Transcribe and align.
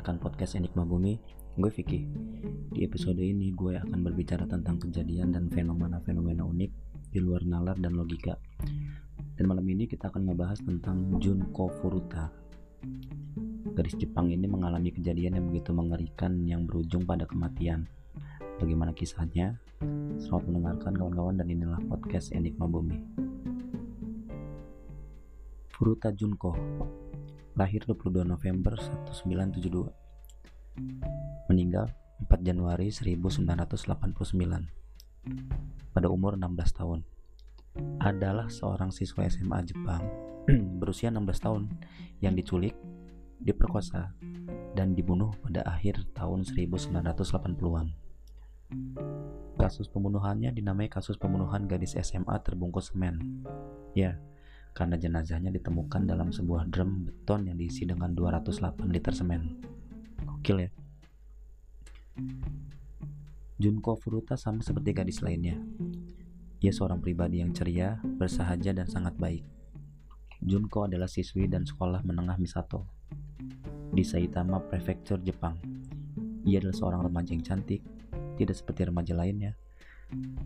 mendengarkan 0.00 0.32
podcast 0.32 0.56
Enigma 0.56 0.80
Bumi. 0.88 1.20
Gue 1.60 1.68
Vicky. 1.68 2.08
Di 2.72 2.88
episode 2.88 3.20
ini 3.20 3.52
gue 3.52 3.76
akan 3.76 4.00
berbicara 4.00 4.48
tentang 4.48 4.80
kejadian 4.80 5.28
dan 5.28 5.52
fenomena-fenomena 5.52 6.40
unik 6.40 6.72
di 7.12 7.20
luar 7.20 7.44
nalar 7.44 7.76
dan 7.76 7.92
logika. 8.00 8.32
Dan 9.36 9.44
malam 9.44 9.60
ini 9.68 9.84
kita 9.84 10.08
akan 10.08 10.24
membahas 10.24 10.64
tentang 10.64 11.20
Junko 11.20 11.68
Furuta. 11.68 12.32
Gadis 13.76 14.00
Jepang 14.00 14.32
ini 14.32 14.48
mengalami 14.48 14.88
kejadian 14.88 15.36
yang 15.36 15.52
begitu 15.52 15.76
mengerikan 15.76 16.48
yang 16.48 16.64
berujung 16.64 17.04
pada 17.04 17.28
kematian. 17.28 17.84
Bagaimana 18.56 18.96
kisahnya? 18.96 19.60
Selamat 20.16 20.48
mendengarkan 20.48 20.96
kawan-kawan 20.96 21.44
dan 21.44 21.52
inilah 21.52 21.80
podcast 21.92 22.32
Enigma 22.32 22.64
Bumi. 22.64 23.04
Furuta 25.76 26.08
Junko 26.08 26.56
lahir 27.60 27.84
22 27.84 28.24
November 28.24 28.72
1972 29.12 29.92
meninggal 31.52 31.92
4 32.24 32.40
Januari 32.40 32.88
1989 32.88 33.76
pada 35.92 36.08
umur 36.08 36.40
16 36.40 36.56
tahun 36.80 37.04
adalah 38.00 38.48
seorang 38.48 38.88
siswa 38.88 39.28
SMA 39.28 39.60
Jepang 39.68 40.00
berusia 40.80 41.12
16 41.12 41.20
tahun 41.36 41.68
yang 42.24 42.32
diculik, 42.32 42.72
diperkosa, 43.44 44.16
dan 44.72 44.96
dibunuh 44.96 45.28
pada 45.44 45.60
akhir 45.68 46.08
tahun 46.16 46.48
1980-an. 46.48 47.92
Kasus 49.60 49.92
pembunuhannya 49.92 50.56
dinamai 50.56 50.88
kasus 50.88 51.20
pembunuhan 51.20 51.68
gadis 51.68 51.92
SMA 52.00 52.40
terbungkus 52.40 52.96
semen. 52.96 53.44
Ya, 53.92 54.16
karena 54.70 54.96
jenazahnya 54.96 55.50
ditemukan 55.50 56.06
dalam 56.06 56.30
sebuah 56.30 56.70
drum 56.70 57.06
beton 57.06 57.50
yang 57.50 57.56
diisi 57.58 57.84
dengan 57.84 58.14
208 58.14 58.86
liter 58.88 59.12
semen. 59.12 59.60
Gokil 60.24 60.66
ya. 60.66 60.70
Junko 63.60 63.92
Furuta 64.00 64.40
sama 64.40 64.64
seperti 64.64 64.96
gadis 64.96 65.20
lainnya. 65.20 65.60
Ia 66.60 66.72
seorang 66.72 67.00
pribadi 67.00 67.40
yang 67.44 67.52
ceria, 67.52 68.00
bersahaja, 68.00 68.72
dan 68.72 68.88
sangat 68.88 69.16
baik. 69.16 69.44
Junko 70.40 70.88
adalah 70.88 71.08
siswi 71.08 71.44
dan 71.44 71.68
sekolah 71.68 72.00
menengah 72.04 72.40
Misato 72.40 72.88
di 73.92 74.00
Saitama 74.00 74.62
Prefecture, 74.64 75.20
Jepang. 75.20 75.60
Ia 76.48 76.62
adalah 76.62 76.76
seorang 76.76 77.00
remaja 77.04 77.36
yang 77.36 77.44
cantik, 77.44 77.84
tidak 78.40 78.56
seperti 78.56 78.88
remaja 78.88 79.12
lainnya. 79.12 79.52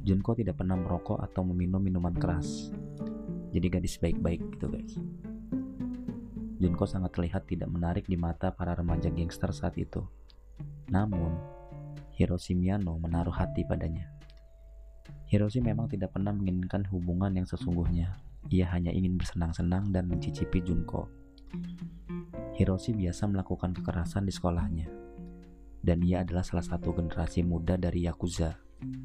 Junko 0.02 0.34
tidak 0.34 0.58
pernah 0.58 0.74
merokok 0.74 1.22
atau 1.22 1.46
meminum 1.46 1.80
minuman 1.80 2.12
keras 2.12 2.74
jadi 3.54 3.78
gadis 3.78 4.02
baik-baik 4.02 4.42
gitu 4.58 4.66
guys. 4.66 4.98
Junko 6.58 6.90
sangat 6.90 7.14
terlihat 7.14 7.46
tidak 7.46 7.70
menarik 7.70 8.02
di 8.10 8.18
mata 8.18 8.50
para 8.50 8.74
remaja 8.74 9.14
gangster 9.14 9.54
saat 9.54 9.78
itu. 9.78 10.02
Namun 10.90 11.38
Hiroshi 12.18 12.58
Miyano 12.58 12.98
menaruh 12.98 13.30
hati 13.30 13.62
padanya. 13.62 14.10
Hiroshi 15.30 15.62
memang 15.62 15.86
tidak 15.86 16.18
pernah 16.18 16.34
menginginkan 16.34 16.82
hubungan 16.90 17.30
yang 17.30 17.46
sesungguhnya. 17.46 18.18
Ia 18.50 18.74
hanya 18.74 18.90
ingin 18.90 19.14
bersenang-senang 19.14 19.94
dan 19.94 20.10
mencicipi 20.10 20.58
Junko. 20.58 21.06
Hiroshi 22.58 22.90
biasa 22.90 23.30
melakukan 23.30 23.70
kekerasan 23.74 24.26
di 24.26 24.34
sekolahnya. 24.34 24.88
Dan 25.84 26.02
ia 26.02 26.26
adalah 26.26 26.42
salah 26.42 26.64
satu 26.64 26.90
generasi 26.90 27.46
muda 27.46 27.78
dari 27.78 28.06
Yakuza. 28.08 28.56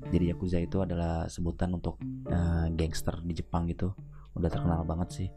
Jadi 0.09 0.31
Yakuza 0.33 0.57
itu 0.57 0.81
adalah 0.81 1.27
sebutan 1.29 1.75
untuk 1.75 2.01
uh, 2.29 2.67
gangster 2.71 3.19
di 3.23 3.35
Jepang 3.35 3.67
gitu 3.67 3.91
udah 4.39 4.49
terkenal 4.49 4.81
banget 4.87 5.09
sih. 5.11 5.29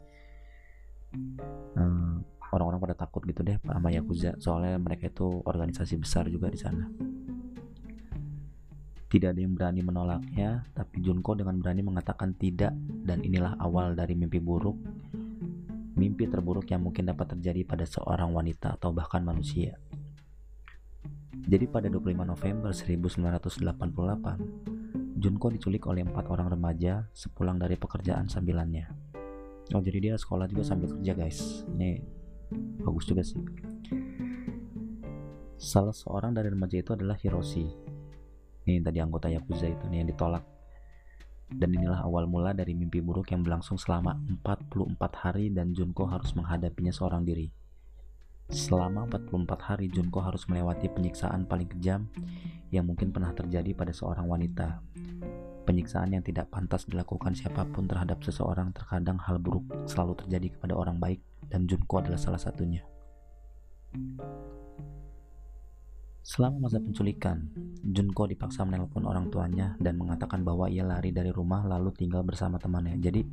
Orang 1.13 2.25
orang-orang 2.53 2.81
pada 2.89 2.97
takut 3.05 3.21
gitu 3.25 3.41
deh 3.41 3.57
sama 3.65 3.89
Yakuza 3.89 4.37
soalnya 4.37 4.77
mereka 4.77 5.09
itu 5.09 5.41
organisasi 5.45 5.97
besar 5.99 6.29
juga 6.29 6.49
di 6.49 6.57
sana. 6.57 6.89
Tidak 9.09 9.29
ada 9.29 9.37
yang 9.37 9.53
berani 9.53 9.85
menolaknya 9.85 10.65
tapi 10.73 11.05
Junko 11.05 11.37
dengan 11.37 11.61
berani 11.61 11.85
mengatakan 11.85 12.33
tidak 12.33 12.73
dan 13.05 13.21
inilah 13.21 13.53
awal 13.61 13.93
dari 13.93 14.17
mimpi 14.17 14.41
buruk. 14.41 14.77
Mimpi 15.93 16.25
terburuk 16.25 16.65
yang 16.73 16.81
mungkin 16.81 17.05
dapat 17.09 17.37
terjadi 17.37 17.61
pada 17.65 17.85
seorang 17.85 18.33
wanita 18.33 18.73
atau 18.77 18.89
bahkan 18.89 19.21
manusia. 19.21 19.77
Jadi 21.43 21.67
pada 21.69 21.89
25 21.89 22.25
November 22.25 22.73
1988 22.73 24.82
Junko 25.23 25.47
diculik 25.47 25.87
oleh 25.87 26.03
empat 26.03 26.27
orang 26.27 26.51
remaja 26.51 27.07
sepulang 27.15 27.55
dari 27.55 27.79
pekerjaan 27.79 28.27
sambilannya. 28.27 28.91
Oh 29.71 29.79
jadi 29.79 30.11
dia 30.11 30.15
sekolah 30.19 30.51
juga 30.51 30.67
sambil 30.67 30.91
kerja 30.91 31.15
guys. 31.15 31.63
Ini 31.71 32.03
bagus 32.83 33.07
juga 33.07 33.23
sih. 33.23 33.39
Salah 35.55 35.95
seorang 35.95 36.35
dari 36.35 36.51
remaja 36.51 36.75
itu 36.75 36.91
adalah 36.91 37.15
Hiroshi. 37.15 37.63
Ini 38.67 38.83
tadi 38.83 38.99
anggota 38.99 39.31
Yakuza 39.31 39.71
itu 39.71 39.87
nih 39.87 40.03
yang 40.03 40.11
ditolak. 40.11 40.43
Dan 41.47 41.71
inilah 41.71 42.03
awal 42.03 42.27
mula 42.27 42.51
dari 42.51 42.75
mimpi 42.75 42.99
buruk 42.99 43.31
yang 43.31 43.47
berlangsung 43.47 43.79
selama 43.79 44.19
44 44.43 45.23
hari 45.23 45.55
dan 45.55 45.71
Junko 45.71 46.03
harus 46.03 46.35
menghadapinya 46.35 46.91
seorang 46.91 47.23
diri. 47.23 47.47
Selama 48.51 49.05
44 49.07 49.47
hari 49.61 49.87
Junko 49.87 50.19
harus 50.19 50.47
melewati 50.49 50.89
penyiksaan 50.91 51.45
paling 51.45 51.69
kejam 51.71 52.09
yang 52.73 52.89
mungkin 52.89 53.13
pernah 53.13 53.31
terjadi 53.31 53.71
pada 53.77 53.93
seorang 53.93 54.25
wanita 54.25 54.81
Penyiksaan 55.63 56.11
yang 56.11 56.19
tidak 56.19 56.51
pantas 56.51 56.83
dilakukan 56.91 57.39
siapa 57.39 57.63
pun 57.63 57.87
terhadap 57.87 58.19
seseorang 58.19 58.75
terkadang 58.75 59.15
hal 59.15 59.39
buruk 59.39 59.63
selalu 59.87 60.19
terjadi 60.19 60.59
kepada 60.59 60.75
orang 60.75 60.99
baik 60.99 61.23
dan 61.47 61.63
Junko 61.71 62.03
adalah 62.03 62.19
salah 62.19 62.41
satunya. 62.41 62.83
Selama 66.19 66.67
masa 66.67 66.83
penculikan, 66.83 67.47
Junko 67.79 68.27
dipaksa 68.27 68.67
menelpon 68.67 69.07
orang 69.07 69.31
tuanya 69.31 69.79
dan 69.79 69.95
mengatakan 69.95 70.43
bahwa 70.43 70.67
ia 70.67 70.83
lari 70.83 71.15
dari 71.15 71.31
rumah 71.31 71.63
lalu 71.63 71.95
tinggal 71.95 72.27
bersama 72.27 72.59
temannya. 72.59 72.99
Jadi 72.99 73.23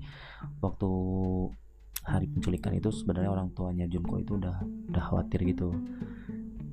waktu 0.63 0.91
hari 2.05 2.27
penculikan 2.29 2.73
itu 2.73 2.89
sebenarnya 2.89 3.31
orang 3.31 3.53
tuanya 3.53 3.85
Junko 3.85 4.21
itu 4.21 4.37
udah 4.41 4.57
udah 4.93 5.03
khawatir 5.03 5.45
gitu. 5.45 5.75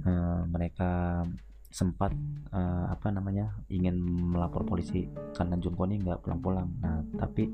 Uh, 0.08 0.48
mereka 0.48 1.24
sempat 1.68 2.16
uh, 2.56 2.88
apa 2.88 3.12
namanya 3.12 3.52
ingin 3.68 4.00
melapor 4.08 4.64
polisi 4.64 5.12
karena 5.36 5.60
Junko 5.60 5.84
ini 5.86 6.00
nggak 6.00 6.24
pulang-pulang. 6.24 6.68
Nah 6.80 7.04
tapi 7.20 7.52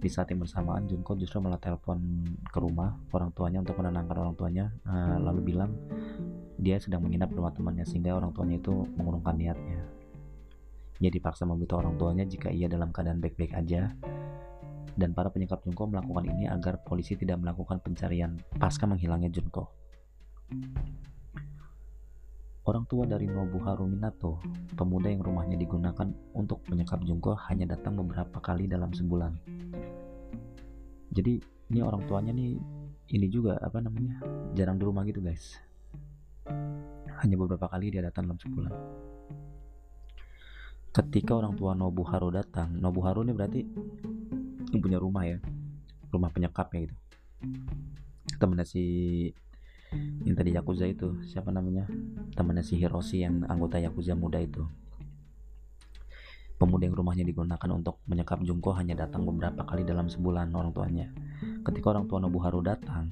di 0.00 0.08
saat 0.08 0.32
yang 0.32 0.44
bersamaan 0.44 0.88
Junko 0.88 1.16
justru 1.16 1.40
malah 1.44 1.60
telepon 1.60 2.24
ke 2.44 2.58
rumah 2.60 2.96
orang 3.12 3.32
tuanya 3.36 3.60
untuk 3.60 3.76
menenangkan 3.80 4.16
orang 4.16 4.34
tuanya 4.36 4.64
uh, 4.88 5.16
lalu 5.20 5.54
bilang 5.54 5.72
dia 6.56 6.80
sedang 6.80 7.04
menginap 7.04 7.32
di 7.32 7.36
rumah 7.36 7.52
temannya 7.52 7.84
sehingga 7.84 8.16
orang 8.16 8.32
tuanya 8.32 8.56
itu 8.60 8.72
mengurungkan 8.96 9.36
niatnya. 9.36 9.80
Ia 11.02 11.10
dipaksa 11.12 11.44
memberitahu 11.44 11.78
orang 11.84 11.96
tuanya 12.00 12.24
jika 12.24 12.48
ia 12.48 12.70
dalam 12.70 12.94
keadaan 12.94 13.20
baik-baik 13.20 13.52
aja 13.52 13.92
dan 14.94 15.10
para 15.12 15.30
penyekap 15.30 15.62
Junko 15.66 15.90
melakukan 15.90 16.24
ini 16.30 16.46
agar 16.46 16.82
polisi 16.82 17.18
tidak 17.18 17.42
melakukan 17.42 17.82
pencarian 17.82 18.38
pasca 18.58 18.86
menghilangnya 18.86 19.30
Junko. 19.30 19.70
Orang 22.64 22.88
tua 22.88 23.04
dari 23.04 23.28
Nobuharu 23.28 23.84
Minato, 23.84 24.40
pemuda 24.72 25.12
yang 25.12 25.20
rumahnya 25.20 25.60
digunakan 25.60 26.08
untuk 26.32 26.64
menyekap 26.72 27.04
Junko 27.04 27.36
hanya 27.52 27.76
datang 27.76 28.00
beberapa 28.00 28.40
kali 28.40 28.64
dalam 28.64 28.88
sebulan. 28.88 29.36
Jadi 31.12 31.44
ini 31.44 31.80
orang 31.84 32.08
tuanya 32.08 32.32
nih 32.32 32.56
ini 33.12 33.26
juga 33.28 33.60
apa 33.60 33.84
namanya 33.84 34.16
jarang 34.56 34.80
di 34.80 34.84
rumah 34.88 35.04
gitu 35.04 35.20
guys. 35.20 35.60
Hanya 37.20 37.36
beberapa 37.36 37.68
kali 37.68 37.92
dia 37.92 38.00
datang 38.00 38.32
dalam 38.32 38.40
sebulan. 38.40 38.72
Ketika 40.94 41.34
orang 41.34 41.58
tua 41.58 41.74
Nobuharu 41.74 42.30
datang, 42.30 42.70
Nobuharu 42.78 43.26
ini 43.26 43.34
berarti 43.34 43.66
punya 44.78 45.02
rumah 45.02 45.26
ya, 45.26 45.42
rumah 46.14 46.30
penyekap 46.30 46.70
ya 46.70 46.86
gitu. 46.86 46.94
Temennya 48.38 48.62
si 48.62 48.82
yang 50.22 50.38
tadi 50.38 50.54
Yakuza 50.54 50.86
itu 50.86 51.18
siapa 51.26 51.50
namanya? 51.50 51.90
Temannya 52.38 52.62
si 52.62 52.78
Hiroshi 52.78 53.26
yang 53.26 53.42
anggota 53.50 53.82
Yakuza 53.82 54.14
muda 54.14 54.38
itu. 54.38 54.62
Pemuda 56.62 56.86
yang 56.86 56.94
rumahnya 56.94 57.26
digunakan 57.26 57.70
untuk 57.74 57.98
menyekap 58.06 58.38
Junko 58.46 58.70
hanya 58.78 58.94
datang 58.94 59.26
beberapa 59.26 59.66
kali 59.66 59.82
dalam 59.82 60.06
sebulan 60.06 60.54
orang 60.54 60.70
tuanya. 60.70 61.10
Ketika 61.66 61.90
orang 61.90 62.06
tua 62.06 62.22
Nobuharu 62.22 62.62
datang 62.62 63.10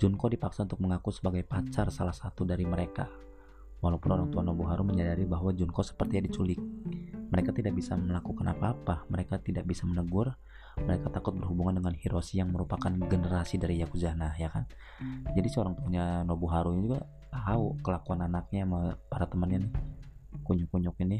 Junko 0.00 0.32
dipaksa 0.32 0.64
untuk 0.64 0.80
mengaku 0.80 1.12
sebagai 1.12 1.44
pacar 1.44 1.92
salah 1.92 2.16
satu 2.16 2.48
dari 2.48 2.64
mereka 2.64 3.04
walaupun 3.82 4.10
orang 4.14 4.28
tua 4.30 4.46
Nobuharu 4.46 4.86
menyadari 4.86 5.26
bahwa 5.26 5.50
Junko 5.50 5.82
sepertinya 5.82 6.30
diculik. 6.30 6.62
Mereka 7.34 7.50
tidak 7.50 7.74
bisa 7.74 7.98
melakukan 7.98 8.46
apa-apa. 8.54 9.10
Mereka 9.10 9.42
tidak 9.42 9.66
bisa 9.66 9.82
menegur. 9.84 10.30
Mereka 10.78 11.12
takut 11.12 11.36
berhubungan 11.36 11.82
dengan 11.82 11.92
Hiroshi 11.92 12.40
yang 12.40 12.54
merupakan 12.54 12.88
generasi 12.88 13.60
dari 13.60 13.82
Yakuza 13.82 14.16
nah 14.16 14.32
ya 14.38 14.48
kan? 14.48 14.64
Jadi 15.36 15.48
seorang 15.50 15.76
punya 15.76 16.24
Nobuharu 16.24 16.72
ini 16.78 16.80
juga 16.88 17.04
tahu 17.28 17.76
kelakuan 17.84 18.24
anaknya 18.24 18.64
sama 18.64 18.80
para 19.10 19.26
temannya 19.26 19.68
nih. 19.68 19.72
Kunyuk-kunyuk 20.46 20.96
ini. 21.02 21.18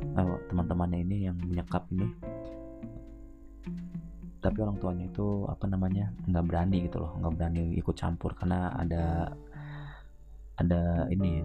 Eh, 0.00 0.36
teman-temannya 0.48 0.98
ini 1.04 1.16
yang 1.28 1.36
menyekap 1.36 1.84
ini. 1.92 2.06
Tapi 4.42 4.58
orang 4.58 4.78
tuanya 4.82 5.06
itu 5.06 5.46
apa 5.46 5.70
namanya 5.70 6.10
nggak 6.26 6.44
berani 6.46 6.76
gitu 6.86 7.02
loh. 7.02 7.12
Nggak 7.18 7.32
berani 7.38 7.62
ikut 7.78 7.94
campur 7.94 8.34
karena 8.34 8.72
ada 8.74 9.36
ada 10.58 11.08
ini 11.08 11.42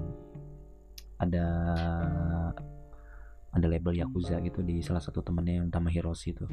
ada 1.18 1.46
ada 3.58 3.66
label 3.66 3.98
yakuza 3.98 4.38
gitu 4.46 4.62
di 4.62 4.86
salah 4.86 5.02
satu 5.02 5.26
temennya 5.26 5.66
yang 5.66 5.68
nama 5.74 5.90
Hiroshi 5.90 6.38
itu. 6.38 6.46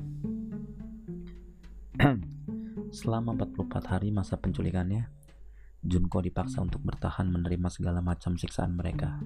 Selama 2.99 3.37
44 3.37 3.93
hari 3.93 4.09
masa 4.15 4.41
penculikannya 4.41 5.11
Junko 5.85 6.25
dipaksa 6.25 6.65
untuk 6.65 6.81
bertahan 6.81 7.29
menerima 7.29 7.69
segala 7.69 8.01
macam 8.01 8.41
siksaan 8.41 8.73
mereka. 8.73 9.21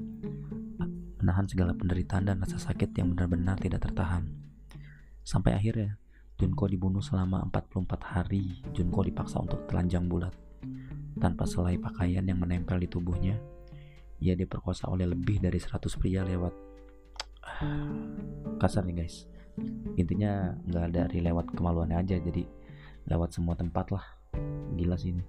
Menahan 1.23 1.47
segala 1.47 1.71
penderitaan 1.71 2.27
dan 2.27 2.43
rasa 2.43 2.59
sakit 2.59 2.99
yang 2.99 3.15
benar-benar 3.15 3.63
tidak 3.63 3.87
tertahan. 3.87 4.27
Sampai 5.23 5.55
akhirnya 5.55 6.03
Junko 6.35 6.67
dibunuh 6.67 6.99
selama 6.99 7.47
44 7.47 8.03
hari. 8.03 8.59
Junko 8.75 9.07
dipaksa 9.07 9.39
untuk 9.39 9.71
telanjang 9.71 10.11
bulat. 10.11 10.35
Tanpa 11.23 11.47
selai 11.47 11.79
pakaian 11.79 12.27
yang 12.27 12.43
menempel 12.43 12.83
di 12.83 12.91
tubuhnya 12.91 13.39
ia 14.19 14.35
diperkosa 14.35 14.91
oleh 14.91 15.07
lebih 15.07 15.39
dari 15.39 15.59
100 15.59 15.79
pria 15.99 16.27
lewat 16.27 16.55
kasar 18.63 18.85
nih 18.87 19.05
guys. 19.05 19.27
Intinya 19.99 20.55
nggak 20.67 20.89
dari 20.95 21.19
lewat 21.23 21.55
kemaluannya 21.55 21.99
aja 21.99 22.17
jadi 22.23 22.47
lewat 23.11 23.35
semua 23.35 23.59
tempat 23.59 23.91
lah. 23.91 24.05
Gila 24.79 24.95
sih 24.95 25.15
ini. 25.15 25.25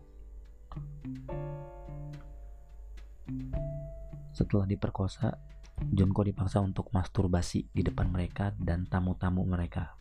Setelah 4.33 4.65
diperkosa 4.69 5.49
Junko 5.79 6.27
dipaksa 6.27 6.59
untuk 6.59 6.91
masturbasi 6.91 7.71
di 7.71 7.81
depan 7.87 8.11
mereka 8.11 8.51
dan 8.59 8.83
tamu-tamu 8.83 9.47
mereka. 9.47 9.95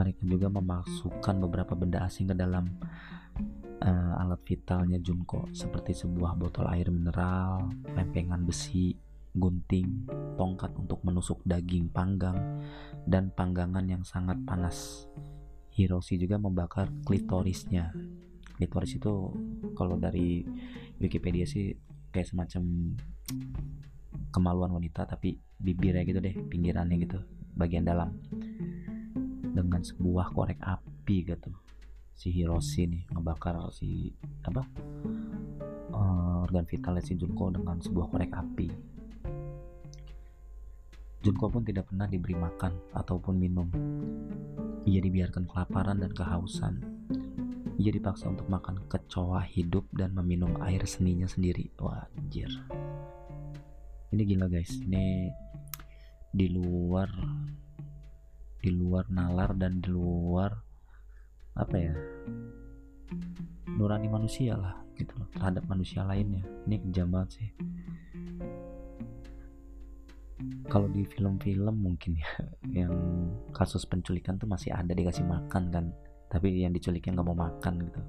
Mereka 0.00 0.24
juga 0.24 0.48
memasukkan 0.48 1.36
beberapa 1.44 1.76
benda 1.76 2.00
asing 2.08 2.32
ke 2.32 2.34
dalam 2.34 2.80
uh, 3.80 4.20
alat 4.20 4.40
vitalnya 4.44 5.00
Junko 5.00 5.48
seperti 5.52 5.96
sebuah 5.96 6.36
botol 6.36 6.68
air 6.68 6.92
mineral, 6.92 7.72
lempengan 7.96 8.44
besi, 8.44 8.92
gunting, 9.32 10.10
tongkat 10.34 10.74
untuk 10.76 11.00
menusuk 11.06 11.40
daging 11.46 11.88
panggang, 11.90 12.60
dan 13.06 13.32
panggangan 13.32 13.86
yang 13.86 14.02
sangat 14.04 14.36
panas. 14.44 15.06
Hiroshi 15.70 16.18
juga 16.20 16.36
membakar 16.36 16.90
klitorisnya. 17.06 17.94
Klitoris 18.58 19.00
itu 19.00 19.32
kalau 19.72 19.96
dari 19.96 20.44
Wikipedia 21.00 21.48
sih 21.48 21.72
kayak 22.12 22.28
semacam 22.28 22.92
kemaluan 24.34 24.76
wanita 24.76 25.06
tapi 25.06 25.38
bibirnya 25.56 26.04
gitu 26.04 26.20
deh, 26.20 26.34
pinggirannya 26.50 26.96
gitu, 27.00 27.18
bagian 27.56 27.86
dalam. 27.86 28.12
Dengan 29.50 29.80
sebuah 29.80 30.34
korek 30.34 30.60
api 30.60 31.16
gitu. 31.24 31.50
Si 32.20 32.28
Hiroshi 32.28 32.84
nih 32.84 33.08
ngebakar 33.16 33.56
si 33.72 34.12
apa? 34.44 34.60
Uh, 35.88 36.44
organ 36.44 36.68
vitalnya 36.68 37.00
si 37.00 37.16
Junko 37.16 37.48
dengan 37.48 37.80
sebuah 37.80 38.12
korek 38.12 38.28
api 38.36 38.68
Junko 41.20 41.52
pun 41.52 41.60
tidak 41.60 41.92
pernah 41.92 42.08
diberi 42.08 42.32
makan 42.32 42.96
ataupun 42.96 43.36
minum. 43.36 43.68
Ia 44.88 45.04
dibiarkan 45.04 45.44
kelaparan 45.44 46.00
dan 46.00 46.16
kehausan. 46.16 46.80
Ia 47.76 47.92
dipaksa 47.92 48.32
untuk 48.32 48.48
makan 48.48 48.88
kecoa 48.88 49.44
hidup 49.44 49.84
dan 49.92 50.16
meminum 50.16 50.56
air 50.64 50.80
seninya 50.88 51.28
sendiri. 51.28 51.68
Wah, 51.76 52.08
anjir. 52.16 52.48
Ini 54.16 54.22
gila 54.24 54.48
guys. 54.48 54.72
Ini 54.80 55.28
di 56.32 56.46
luar 56.56 57.12
di 58.64 58.72
luar 58.72 59.12
nalar 59.12 59.52
dan 59.60 59.84
di 59.84 59.92
luar 59.92 60.69
apa 61.58 61.76
ya 61.76 61.94
nurani 63.74 64.06
manusia 64.06 64.54
lah 64.54 64.76
gitu 64.94 65.16
loh 65.16 65.28
terhadap 65.32 65.64
manusia 65.66 66.04
lainnya. 66.04 66.44
Ini 66.68 66.76
kejam 66.84 67.08
banget 67.10 67.40
sih. 67.40 67.48
Kalau 70.68 70.88
di 70.88 71.04
film-film 71.04 71.76
mungkin 71.76 72.16
ya 72.16 72.30
yang 72.84 72.92
kasus 73.50 73.84
penculikan 73.88 74.36
tuh 74.36 74.48
masih 74.48 74.70
ada 74.76 74.92
dikasih 74.92 75.24
makan 75.24 75.72
kan. 75.72 75.84
Tapi 76.30 76.62
yang 76.62 76.76
diculiknya 76.76 77.18
nggak 77.18 77.26
mau 77.26 77.38
makan 77.38 77.74
gitu. 77.88 78.02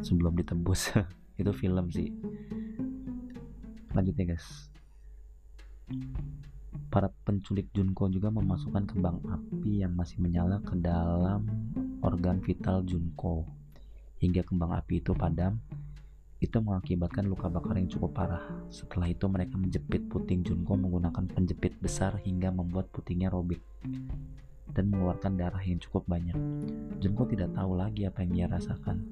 Sebelum 0.00 0.34
ditebus 0.40 0.96
itu 1.40 1.52
film 1.52 1.86
sih. 1.92 2.08
Lanjut 3.92 4.14
ya 4.16 4.24
guys 4.34 4.70
para 6.90 7.10
penculik 7.26 7.70
Junko 7.74 8.10
juga 8.10 8.30
memasukkan 8.30 8.86
kembang 8.86 9.22
api 9.26 9.82
yang 9.82 9.94
masih 9.94 10.22
menyala 10.22 10.62
ke 10.62 10.74
dalam 10.78 11.46
organ 12.02 12.38
vital 12.42 12.82
Junko 12.86 13.46
hingga 14.20 14.44
kembang 14.44 14.74
api 14.76 15.00
itu 15.00 15.16
padam 15.16 15.58
itu 16.40 16.56
mengakibatkan 16.56 17.28
luka 17.28 17.52
bakar 17.52 17.76
yang 17.76 17.92
cukup 17.92 18.16
parah. 18.16 18.40
Setelah 18.72 19.12
itu 19.12 19.28
mereka 19.28 19.60
menjepit 19.60 20.08
puting 20.08 20.40
Junko 20.40 20.72
menggunakan 20.72 21.28
penjepit 21.28 21.76
besar 21.84 22.16
hingga 22.24 22.48
membuat 22.48 22.88
putingnya 22.88 23.28
robek 23.28 23.60
dan 24.72 24.88
mengeluarkan 24.88 25.36
darah 25.36 25.60
yang 25.60 25.76
cukup 25.76 26.08
banyak. 26.08 26.32
Junko 26.96 27.28
tidak 27.28 27.52
tahu 27.52 27.76
lagi 27.76 28.08
apa 28.08 28.24
yang 28.24 28.32
ia 28.32 28.46
rasakan. 28.48 29.04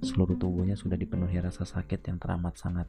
Seluruh 0.00 0.34
tubuhnya 0.40 0.72
sudah 0.72 0.96
dipenuhi 0.96 1.36
rasa 1.44 1.68
sakit 1.68 2.08
yang 2.08 2.16
teramat 2.16 2.56
sangat. 2.56 2.88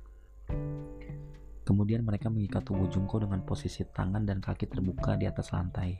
Kemudian 1.63 2.03
mereka 2.03 2.27
mengikat 2.27 2.67
tubuh 2.67 2.91
Junko 2.91 3.23
dengan 3.23 3.39
posisi 3.47 3.87
tangan 3.87 4.27
dan 4.27 4.43
kaki 4.43 4.67
terbuka 4.67 5.15
di 5.15 5.27
atas 5.27 5.55
lantai. 5.55 5.95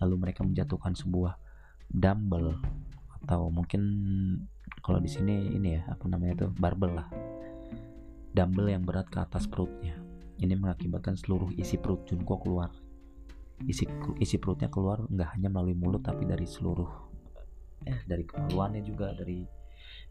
Lalu 0.00 0.28
mereka 0.28 0.40
menjatuhkan 0.40 0.96
sebuah 0.96 1.36
dumbbell 1.88 2.56
atau 3.20 3.52
mungkin 3.52 3.82
kalau 4.80 4.96
di 4.96 5.10
sini 5.12 5.52
ini 5.52 5.76
ya 5.76 5.84
apa 5.92 6.08
namanya 6.08 6.44
itu? 6.44 6.46
Barbel 6.56 6.96
lah. 6.96 7.08
Dumbbell 8.32 8.72
yang 8.72 8.88
berat 8.88 9.12
ke 9.12 9.20
atas 9.20 9.44
perutnya. 9.44 10.00
Ini 10.40 10.56
mengakibatkan 10.56 11.20
seluruh 11.20 11.52
isi 11.60 11.76
perut 11.76 12.08
Junko 12.08 12.40
keluar. 12.40 12.72
Isi 13.68 13.84
isi 14.16 14.40
perutnya 14.40 14.72
keluar 14.72 15.04
nggak 15.04 15.36
hanya 15.36 15.52
melalui 15.52 15.76
mulut 15.76 16.00
tapi 16.00 16.24
dari 16.24 16.48
seluruh 16.48 17.10
eh 17.84 18.00
dari 18.04 18.24
kemaluannya 18.28 18.84
juga 18.84 19.12
dari 19.16 19.44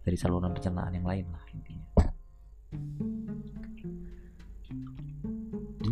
dari 0.01 0.18
saluran 0.18 0.54
pencernaan 0.54 0.94
yang 0.98 1.06
lain 1.06 1.25
lah 1.30 1.44
intinya 1.54 1.86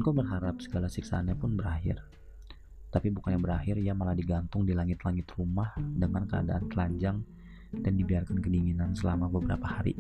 Junko 0.08 0.24
berharap 0.24 0.64
segala 0.64 0.88
siksaannya 0.88 1.36
pun 1.36 1.60
berakhir 1.60 2.00
tapi 2.88 3.12
bukannya 3.12 3.44
berakhir 3.44 3.76
ia 3.76 3.92
malah 3.92 4.16
digantung 4.16 4.64
di 4.64 4.72
langit-langit 4.72 5.28
rumah 5.36 5.76
dengan 5.76 6.24
keadaan 6.24 6.64
telanjang 6.72 7.20
dan 7.76 7.92
dibiarkan 7.92 8.40
kedinginan 8.40 8.96
selama 8.96 9.28
beberapa 9.28 9.68
hari. 9.68 10.00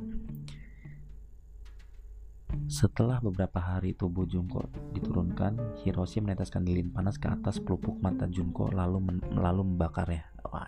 Setelah 2.72 3.20
beberapa 3.20 3.60
hari 3.60 4.00
tubuh 4.00 4.24
Junko 4.24 4.72
diturunkan, 4.96 5.84
Hiroshi 5.84 6.24
meneteskan 6.24 6.64
lilin 6.64 6.88
panas 6.88 7.20
ke 7.20 7.28
atas 7.28 7.60
pelupuk 7.60 8.00
mata 8.00 8.32
Junko 8.32 8.72
lalu 8.72 9.04
men 9.04 9.20
lalu 9.36 9.76
membakarnya. 9.76 10.24
Oh. 10.48 10.64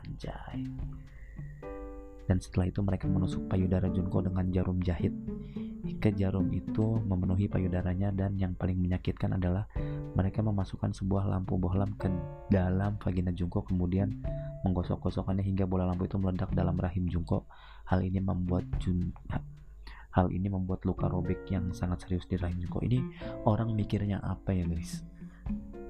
Dan 2.30 2.38
setelah 2.38 2.70
itu 2.70 2.86
mereka 2.86 3.10
menusuk 3.10 3.50
payudara 3.50 3.90
Junko 3.90 4.22
dengan 4.22 4.46
jarum 4.54 4.78
jahit. 4.86 5.10
Hingga 5.82 6.14
jarum 6.14 6.54
itu 6.54 7.02
memenuhi 7.02 7.50
payudaranya 7.50 8.14
dan 8.14 8.38
yang 8.38 8.54
paling 8.54 8.78
menyakitkan 8.78 9.34
adalah 9.34 9.66
mereka 10.14 10.46
memasukkan 10.46 10.94
sebuah 10.94 11.26
lampu 11.26 11.58
bohlam 11.58 11.98
ke 11.98 12.06
dalam 12.54 13.02
vagina 13.02 13.34
Junko 13.34 13.66
kemudian 13.66 14.22
menggosok-gosokkannya 14.62 15.42
hingga 15.42 15.66
bola 15.66 15.88
lampu 15.88 16.06
itu 16.06 16.22
meledak 16.22 16.54
dalam 16.54 16.78
rahim 16.78 17.10
Jungko. 17.10 17.50
Hal 17.90 18.06
ini 18.06 18.22
membuat 18.22 18.70
Jun 18.78 19.10
hal 20.10 20.34
ini 20.34 20.50
membuat 20.50 20.90
luka 20.90 21.06
robek 21.06 21.46
yang 21.54 21.70
sangat 21.70 22.06
serius 22.06 22.26
di 22.26 22.36
rahim 22.36 22.60
Jungko. 22.62 22.82
Ini 22.86 23.00
orang 23.46 23.74
mikirnya 23.74 24.22
apa 24.22 24.54
ya 24.54 24.66
guys? 24.66 25.06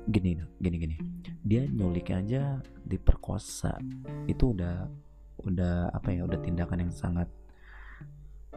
Gini, 0.10 0.40
gini, 0.60 0.78
gini. 0.80 0.96
Dia 1.44 1.66
nyulik 1.68 2.12
aja 2.14 2.60
diperkosa. 2.84 3.78
Itu 4.26 4.58
udah 4.58 4.90
udah 5.46 5.94
apa 5.94 6.16
ya? 6.16 6.26
Udah 6.26 6.40
tindakan 6.42 6.88
yang 6.88 6.94
sangat 6.94 7.30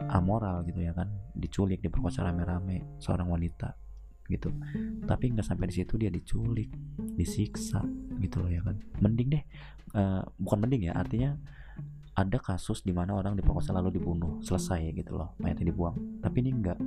amoral 0.09 0.65
gitu 0.67 0.83
ya 0.83 0.91
kan. 0.91 1.11
Diculik, 1.35 1.79
diperkosa 1.83 2.25
rame-rame 2.25 2.99
seorang 2.99 3.29
wanita 3.29 3.83
gitu 4.31 4.55
tapi 5.03 5.35
nggak 5.35 5.43
sampai 5.43 5.67
di 5.67 5.75
situ 5.83 5.99
dia 5.99 6.07
diculik 6.07 6.71
disiksa 7.19 7.83
gitu 8.23 8.39
loh 8.39 8.47
ya 8.47 8.63
kan 8.63 8.79
mending 9.03 9.35
deh 9.35 9.43
uh, 9.99 10.23
bukan 10.39 10.63
mending 10.63 10.87
ya 10.87 10.95
artinya 10.95 11.35
ada 12.15 12.37
kasus 12.39 12.85
di 12.87 12.95
mana 12.95 13.19
orang 13.19 13.35
diperkosa 13.35 13.75
lalu 13.75 13.99
dibunuh 13.99 14.39
selesai 14.39 14.95
gitu 14.95 15.19
loh 15.19 15.35
mayatnya 15.43 15.75
dibuang 15.75 16.23
tapi 16.23 16.39
ini 16.39 16.55
enggak 16.55 16.79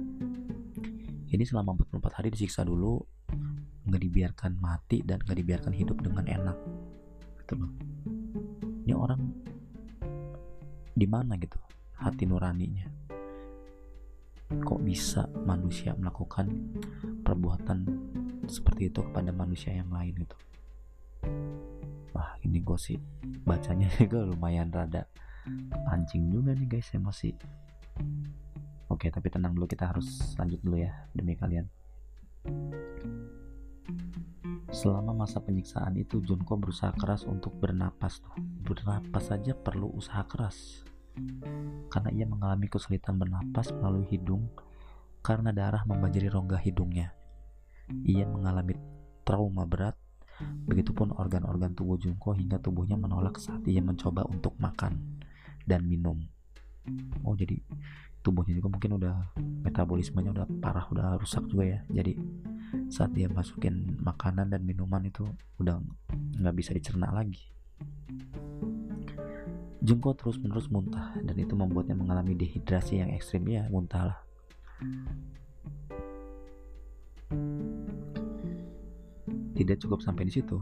ini 1.28 1.44
selama 1.44 1.76
44 1.76 2.16
hari 2.16 2.28
disiksa 2.32 2.64
dulu 2.64 3.04
nggak 3.84 4.00
dibiarkan 4.00 4.56
mati 4.56 5.04
dan 5.04 5.20
nggak 5.20 5.36
dibiarkan 5.36 5.72
hidup 5.76 6.00
dengan 6.00 6.24
enak 6.24 6.56
gitu 7.44 7.54
loh 7.60 7.70
ini 8.88 8.94
orang 8.96 9.20
di 10.96 11.04
mana 11.04 11.36
gitu 11.36 11.60
hati 12.00 12.24
nuraninya. 12.24 12.88
Kok 14.46 14.80
bisa 14.80 15.28
manusia 15.44 15.92
melakukan 15.92 16.48
perbuatan 17.20 17.84
seperti 18.48 18.88
itu 18.88 19.04
kepada 19.04 19.28
manusia 19.34 19.76
yang 19.76 19.92
lain 19.92 20.16
gitu? 20.16 20.36
Wah 22.16 22.40
ini 22.40 22.64
gue 22.64 22.78
sih 22.80 22.96
bacanya 23.44 23.92
juga 24.00 24.24
lumayan 24.24 24.72
rada 24.72 25.04
pancing 25.84 26.32
juga 26.32 26.56
nih 26.56 26.66
guys 26.66 26.88
emosi. 26.96 27.30
Oke, 28.86 29.10
tapi 29.10 29.28
tenang 29.28 29.52
dulu 29.52 29.66
kita 29.66 29.90
harus 29.90 30.38
lanjut 30.38 30.62
dulu 30.62 30.78
ya 30.78 30.94
demi 31.10 31.34
kalian. 31.34 31.66
Selama 34.70 35.14
masa 35.24 35.40
penyiksaan 35.40 35.96
itu 35.96 36.20
Junko 36.20 36.58
berusaha 36.58 36.92
keras 36.94 37.24
untuk 37.24 37.54
bernapas 37.56 38.20
tuh. 38.20 38.34
Bernapas 38.66 39.30
saja 39.32 39.54
perlu 39.54 39.88
usaha 39.94 40.26
keras. 40.26 40.84
Karena 41.88 42.10
ia 42.12 42.26
mengalami 42.28 42.68
kesulitan 42.68 43.16
bernapas 43.16 43.72
melalui 43.72 44.04
hidung 44.12 44.52
karena 45.24 45.50
darah 45.50 45.82
membanjiri 45.88 46.28
rongga 46.28 46.60
hidungnya. 46.60 47.16
Ia 48.04 48.26
mengalami 48.28 48.76
trauma 49.26 49.66
berat, 49.66 49.96
begitupun 50.42 51.16
organ-organ 51.16 51.72
tubuh 51.72 51.96
Junko 51.96 52.36
hingga 52.36 52.60
tubuhnya 52.60 53.00
menolak 53.00 53.40
saat 53.40 53.64
ia 53.64 53.80
mencoba 53.80 54.28
untuk 54.28 54.54
makan 54.60 55.22
dan 55.64 55.82
minum. 55.88 56.20
Oh 57.26 57.34
jadi 57.34 57.58
tubuhnya 58.26 58.58
juga 58.58 58.74
mungkin 58.74 58.98
udah 58.98 59.14
metabolismenya 59.62 60.34
udah 60.34 60.46
parah 60.58 60.90
udah 60.90 61.14
rusak 61.14 61.46
juga 61.46 61.78
ya. 61.78 62.02
Jadi 62.02 62.18
saat 62.90 63.14
dia 63.14 63.30
masukin 63.30 63.94
makanan 64.02 64.50
dan 64.50 64.66
minuman 64.66 65.06
itu 65.06 65.22
udah 65.62 65.78
nggak 66.42 66.56
bisa 66.58 66.74
dicerna 66.74 67.14
lagi. 67.14 67.54
Jungko 69.78 70.18
terus 70.18 70.42
menerus 70.42 70.66
muntah 70.66 71.14
dan 71.22 71.38
itu 71.38 71.54
membuatnya 71.54 71.94
mengalami 71.94 72.34
dehidrasi 72.34 72.98
yang 72.98 73.14
ekstrim. 73.14 73.46
Ya 73.46 73.70
muntah 73.70 74.10
lah. 74.10 74.18
Tidak 79.54 79.78
cukup 79.78 80.02
sampai 80.02 80.26
di 80.26 80.34
situ 80.34 80.58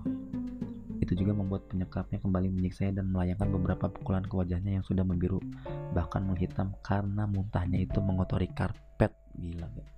itu 1.05 1.15
juga 1.21 1.37
membuat 1.37 1.69
penyekapnya 1.69 2.19
kembali 2.19 2.49
menyiksanya 2.49 3.05
dan 3.05 3.13
melayangkan 3.13 3.49
beberapa 3.53 3.87
pukulan 3.93 4.25
ke 4.25 4.35
wajahnya 4.35 4.81
yang 4.81 4.85
sudah 4.85 5.05
membiru 5.05 5.39
bahkan 5.93 6.25
menghitam 6.25 6.73
karena 6.81 7.29
muntahnya 7.29 7.85
itu 7.85 8.01
mengotori 8.01 8.49
karpet. 8.51 9.13
Gila 9.35 9.67
gak? 9.67 9.89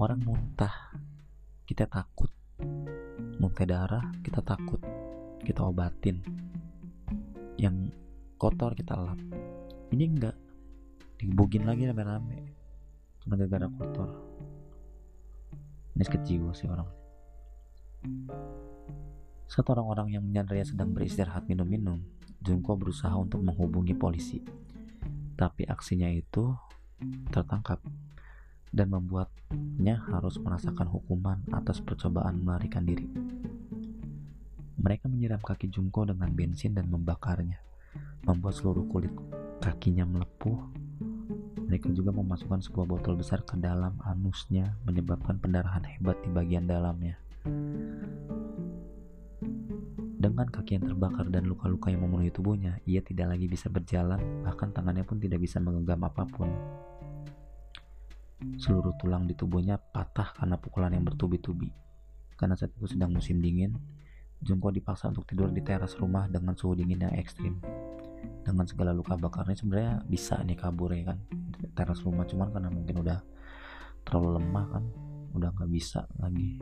orang 0.00 0.20
muntah 0.24 0.96
kita 1.68 1.84
takut. 1.84 2.32
Muntah 3.36 3.66
darah 3.68 4.06
kita 4.24 4.40
takut. 4.40 4.80
Kita 5.44 5.68
obatin. 5.68 6.24
Yang 7.60 7.92
kotor 8.40 8.72
kita 8.72 8.96
lap. 8.96 9.20
Ini 9.92 10.04
enggak 10.08 10.36
dibugin 11.20 11.68
lagi 11.68 11.84
rame-rame. 11.84 12.40
Cuma 13.20 13.36
gara-gara 13.36 13.68
kotor. 13.68 14.08
Ini 15.92 16.04
kecil 16.08 16.48
sih 16.56 16.64
orang 16.64 16.88
saat 19.50 19.66
orang-orang 19.66 20.14
yang 20.14 20.22
menyandarnya 20.22 20.70
sedang 20.70 20.94
beristirahat 20.94 21.50
minum-minum, 21.50 21.98
Junko 22.38 22.78
berusaha 22.78 23.12
untuk 23.18 23.42
menghubungi 23.42 23.98
polisi. 23.98 24.38
Tapi 25.34 25.66
aksinya 25.66 26.06
itu 26.06 26.54
tertangkap 27.32 27.82
dan 28.70 28.86
membuatnya 28.86 29.98
harus 30.06 30.38
merasakan 30.38 30.86
hukuman 30.86 31.42
atas 31.50 31.82
percobaan 31.82 32.46
melarikan 32.46 32.86
diri. 32.86 33.10
Mereka 34.80 35.10
menyiram 35.10 35.42
kaki 35.42 35.68
Junko 35.68 36.08
dengan 36.08 36.32
bensin 36.32 36.72
dan 36.72 36.88
membakarnya, 36.88 37.60
membuat 38.24 38.56
seluruh 38.56 38.86
kulit 38.88 39.12
kakinya 39.60 40.08
melepuh. 40.08 40.56
Mereka 41.68 41.92
juga 41.92 42.14
memasukkan 42.16 42.64
sebuah 42.64 42.86
botol 42.88 43.20
besar 43.20 43.44
ke 43.44 43.58
dalam 43.60 43.98
anusnya, 44.06 44.78
menyebabkan 44.88 45.36
pendarahan 45.36 45.84
hebat 45.84 46.16
di 46.24 46.30
bagian 46.32 46.64
dalamnya. 46.64 47.20
Dengan 50.20 50.44
kaki 50.52 50.76
yang 50.76 50.84
terbakar 50.84 51.32
dan 51.32 51.48
luka-luka 51.48 51.88
yang 51.88 52.04
memenuhi 52.04 52.28
tubuhnya, 52.28 52.76
ia 52.84 53.00
tidak 53.00 53.32
lagi 53.32 53.48
bisa 53.48 53.72
berjalan, 53.72 54.20
bahkan 54.44 54.68
tangannya 54.68 55.00
pun 55.00 55.16
tidak 55.16 55.40
bisa 55.40 55.56
menggenggam 55.64 55.96
apa 56.04 56.28
pun. 56.28 56.52
Seluruh 58.60 58.92
tulang 59.00 59.24
di 59.24 59.32
tubuhnya 59.32 59.80
patah 59.80 60.36
karena 60.36 60.60
pukulan 60.60 60.92
yang 60.92 61.08
bertubi-tubi. 61.08 61.72
Karena 62.36 62.52
saat 62.52 62.76
itu 62.76 62.84
sedang 62.84 63.16
musim 63.16 63.40
dingin, 63.40 63.80
Jungko 64.44 64.68
dipaksa 64.68 65.08
untuk 65.08 65.24
tidur 65.24 65.48
di 65.48 65.64
teras 65.64 65.96
rumah 65.96 66.28
dengan 66.28 66.52
suhu 66.52 66.76
dingin 66.76 67.00
yang 67.00 67.16
ekstrim. 67.16 67.56
Dengan 68.44 68.68
segala 68.68 68.92
luka 68.92 69.16
bakarnya 69.16 69.56
sebenarnya 69.56 70.04
bisa 70.04 70.36
nih 70.44 70.56
kabur 70.56 70.92
ya 70.92 71.16
kan 71.16 71.18
teras 71.72 72.04
rumah 72.04 72.28
cuman 72.28 72.52
karena 72.52 72.68
mungkin 72.68 73.00
udah 73.00 73.20
terlalu 74.04 74.40
lemah 74.40 74.66
kan 74.68 74.84
udah 75.32 75.48
nggak 75.54 75.70
bisa 75.70 76.04
lagi 76.20 76.60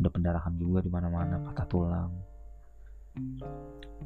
udah 0.00 0.10
pendarahan 0.10 0.52
juga 0.58 0.82
di 0.82 0.90
mana-mana 0.90 1.38
patah 1.38 1.68
tulang 1.68 2.31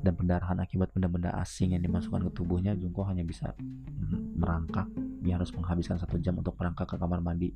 dan 0.07 0.15
pendarahan 0.15 0.63
akibat 0.63 0.95
benda-benda 0.95 1.35
asing 1.43 1.75
yang 1.75 1.83
dimasukkan 1.83 2.31
ke 2.31 2.33
tubuhnya 2.39 2.79
Jungko 2.79 3.03
hanya 3.11 3.27
bisa 3.27 3.51
merangkak. 4.39 4.87
Dia 5.19 5.35
harus 5.35 5.51
menghabiskan 5.51 5.99
satu 5.99 6.23
jam 6.23 6.39
untuk 6.39 6.55
merangkak 6.55 6.95
ke 6.95 6.97
kamar 7.01 7.19
mandi. 7.19 7.51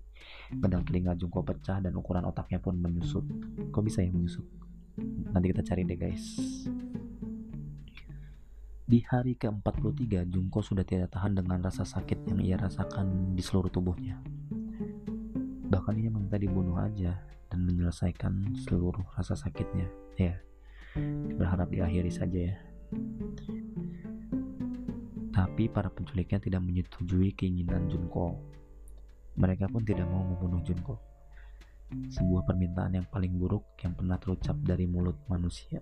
Pedang 0.50 0.82
telinga 0.82 1.14
Jungko 1.14 1.46
pecah 1.46 1.78
dan 1.78 1.94
ukuran 1.94 2.26
otaknya 2.26 2.58
pun 2.58 2.74
menyusut. 2.74 3.22
Kok 3.70 3.82
bisa 3.86 4.02
ya 4.02 4.10
menyusut? 4.10 4.42
Nanti 5.30 5.46
kita 5.54 5.62
cari 5.62 5.86
deh 5.86 5.94
guys. 5.94 6.24
Di 8.90 8.98
hari 9.06 9.38
ke-43 9.38 10.26
Jungko 10.26 10.66
sudah 10.66 10.82
tidak 10.82 11.14
tahan 11.14 11.38
dengan 11.38 11.62
rasa 11.62 11.86
sakit 11.86 12.26
yang 12.26 12.42
ia 12.42 12.56
rasakan 12.58 13.38
di 13.38 13.42
seluruh 13.46 13.70
tubuhnya. 13.70 14.18
Bahkan 15.70 15.94
ia 16.02 16.10
meminta 16.10 16.34
dibunuh 16.34 16.74
aja 16.74 17.14
dan 17.46 17.62
menyelesaikan 17.62 18.58
seluruh 18.66 19.06
rasa 19.14 19.38
sakitnya. 19.38 19.86
Ya 20.18 20.42
berharap 21.38 21.70
diakhiri 21.70 22.10
saja 22.10 22.40
ya. 22.52 22.56
Tapi 25.30 25.70
para 25.70 25.88
penculiknya 25.88 26.42
tidak 26.42 26.60
menyetujui 26.60 27.32
keinginan 27.38 27.86
Junko. 27.86 28.34
Mereka 29.38 29.70
pun 29.70 29.86
tidak 29.86 30.10
mau 30.10 30.26
membunuh 30.26 30.58
Junko. 30.66 30.98
Sebuah 31.90 32.46
permintaan 32.46 32.98
yang 32.98 33.06
paling 33.06 33.38
buruk 33.38 33.78
yang 33.82 33.94
pernah 33.94 34.18
terucap 34.18 34.58
dari 34.62 34.86
mulut 34.90 35.16
manusia. 35.30 35.80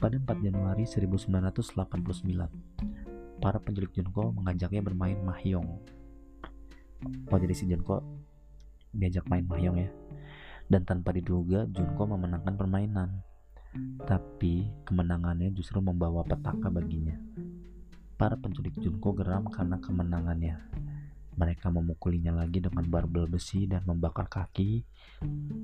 Pada 0.00 0.16
4 0.16 0.42
Januari 0.42 0.88
1989, 0.88 3.42
para 3.42 3.58
penculik 3.60 3.92
Junko 3.92 4.32
mengajaknya 4.32 4.80
bermain 4.80 5.20
mahjong. 5.20 5.68
Jadi 7.30 7.54
si 7.56 7.64
Junko 7.68 8.02
diajak 8.90 9.26
main 9.30 9.46
mahjong 9.46 9.78
ya 9.86 9.90
dan 10.70 10.86
tanpa 10.86 11.10
diduga 11.10 11.66
Junko 11.66 12.06
memenangkan 12.14 12.54
permainan. 12.54 13.10
Tapi 14.06 14.70
kemenangannya 14.86 15.50
justru 15.50 15.82
membawa 15.82 16.22
petaka 16.22 16.70
baginya. 16.70 17.18
Para 18.14 18.38
penculik 18.38 18.78
Junko 18.78 19.10
geram 19.18 19.50
karena 19.50 19.82
kemenangannya. 19.82 20.56
Mereka 21.34 21.74
memukulinya 21.74 22.34
lagi 22.34 22.62
dengan 22.62 22.86
barbel 22.86 23.26
besi 23.26 23.66
dan 23.66 23.82
membakar 23.86 24.30
kaki, 24.30 24.86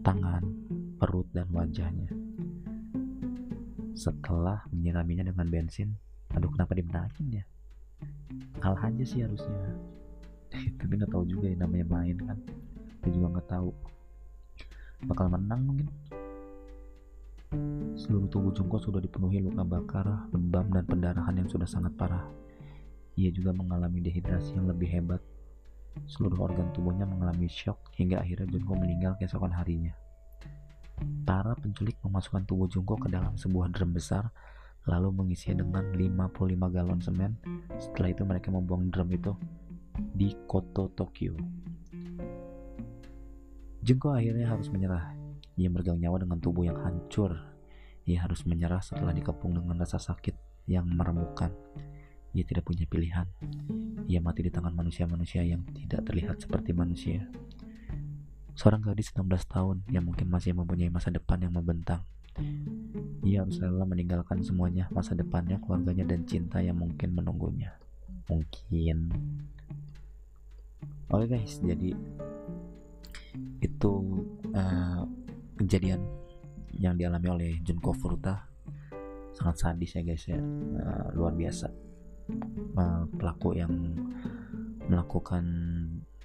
tangan, 0.02 0.42
perut, 0.98 1.26
dan 1.30 1.46
wajahnya. 1.54 2.10
Setelah 3.94 4.66
menyiraminya 4.72 5.26
dengan 5.26 5.46
bensin, 5.50 5.94
aduh 6.32 6.50
kenapa 6.50 6.72
dimenangin 6.74 7.42
ya? 7.42 7.44
Kalah 8.62 8.88
aja 8.88 9.04
sih 9.04 9.20
harusnya. 9.22 9.76
Tapi 10.80 10.92
nggak 10.96 11.12
tahu 11.12 11.28
juga 11.28 11.50
ya 11.52 11.56
namanya 11.60 11.86
main 11.92 12.16
kan. 12.24 12.38
Dia 13.06 13.12
juga 13.14 13.38
nggak 13.38 13.48
tahu 13.48 13.70
bakal 15.06 15.30
menang 15.30 15.62
mungkin 15.62 15.86
seluruh 17.94 18.26
tubuh 18.26 18.50
Jungko 18.50 18.76
sudah 18.82 18.98
dipenuhi 18.98 19.38
luka 19.38 19.62
bakar, 19.62 20.26
lebam, 20.34 20.66
dan 20.74 20.82
pendarahan 20.82 21.34
yang 21.38 21.48
sudah 21.48 21.64
sangat 21.64 21.94
parah. 21.94 22.26
Ia 23.16 23.32
juga 23.32 23.54
mengalami 23.54 24.02
dehidrasi 24.02 24.58
yang 24.58 24.66
lebih 24.68 24.90
hebat. 24.90 25.22
Seluruh 26.04 26.52
organ 26.52 26.68
tubuhnya 26.76 27.08
mengalami 27.08 27.48
shock 27.48 27.94
hingga 27.96 28.20
akhirnya 28.20 28.50
Junko 28.52 28.76
meninggal 28.76 29.16
keesokan 29.16 29.54
harinya. 29.54 29.94
Para 31.24 31.56
penculik 31.56 31.96
memasukkan 32.04 32.44
tubuh 32.44 32.68
Junko 32.68 33.00
ke 33.00 33.08
dalam 33.08 33.38
sebuah 33.40 33.72
drum 33.72 33.96
besar, 33.96 34.28
lalu 34.84 35.08
mengisinya 35.14 35.64
dengan 35.64 35.84
55 35.96 36.74
galon 36.74 37.00
semen. 37.00 37.32
Setelah 37.80 38.12
itu 38.12 38.22
mereka 38.28 38.52
membuang 38.52 38.92
drum 38.92 39.08
itu 39.08 39.32
di 40.12 40.36
Koto, 40.44 40.92
Tokyo. 40.92 41.32
Jengko 43.86 44.18
akhirnya 44.18 44.50
harus 44.50 44.66
menyerah. 44.66 45.14
Ia 45.54 45.70
meregang 45.70 46.02
nyawa 46.02 46.18
dengan 46.18 46.42
tubuh 46.42 46.66
yang 46.66 46.74
hancur. 46.74 47.38
Ia 48.02 48.26
harus 48.26 48.42
menyerah 48.42 48.82
setelah 48.82 49.14
dikepung 49.14 49.54
dengan 49.54 49.78
rasa 49.78 50.02
sakit 50.02 50.34
yang 50.66 50.90
meremukkan. 50.90 51.54
Ia 52.34 52.42
tidak 52.42 52.66
punya 52.66 52.82
pilihan. 52.90 53.30
Ia 54.10 54.18
mati 54.18 54.42
di 54.42 54.50
tangan 54.50 54.74
manusia-manusia 54.74 55.46
yang 55.46 55.62
tidak 55.70 56.02
terlihat 56.02 56.42
seperti 56.42 56.74
manusia. 56.74 57.30
Seorang 58.58 58.90
gadis 58.90 59.14
16 59.14 59.22
tahun 59.46 59.86
yang 59.94 60.02
mungkin 60.02 60.34
masih 60.34 60.50
mempunyai 60.58 60.90
masa 60.90 61.14
depan 61.14 61.46
yang 61.46 61.54
membentang. 61.54 62.02
Ia 63.22 63.46
harus 63.46 63.62
rela 63.62 63.86
meninggalkan 63.86 64.42
semuanya, 64.42 64.90
masa 64.90 65.14
depannya, 65.14 65.62
keluarganya, 65.62 66.10
dan 66.10 66.26
cinta 66.26 66.58
yang 66.58 66.74
mungkin 66.74 67.14
menunggunya. 67.14 67.78
Mungkin. 68.26 69.14
Oke 71.06 71.26
guys, 71.30 71.62
jadi 71.62 71.94
itu 73.66 73.92
uh, 74.54 75.02
kejadian 75.58 76.00
yang 76.76 76.94
dialami 76.94 77.28
oleh 77.28 77.50
Junko 77.64 77.92
Furuta. 77.96 78.46
Sangat 79.36 79.56
sadis 79.60 79.92
ya 79.98 80.02
guys 80.06 80.24
ya. 80.24 80.38
Uh, 80.40 81.06
luar 81.12 81.34
biasa. 81.34 81.68
Uh, 82.76 83.02
pelaku 83.14 83.54
yang 83.58 83.70
melakukan 84.86 85.44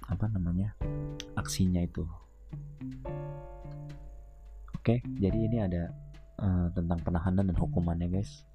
apa 0.06 0.26
namanya 0.30 0.74
aksinya 1.38 1.82
itu. 1.82 2.06
Oke 4.74 4.98
jadi 5.18 5.38
ini 5.46 5.58
ada 5.62 5.94
uh, 6.42 6.66
tentang 6.74 6.98
penahanan 7.02 7.50
dan 7.50 7.56
hukumannya 7.58 8.10
guys. 8.10 8.46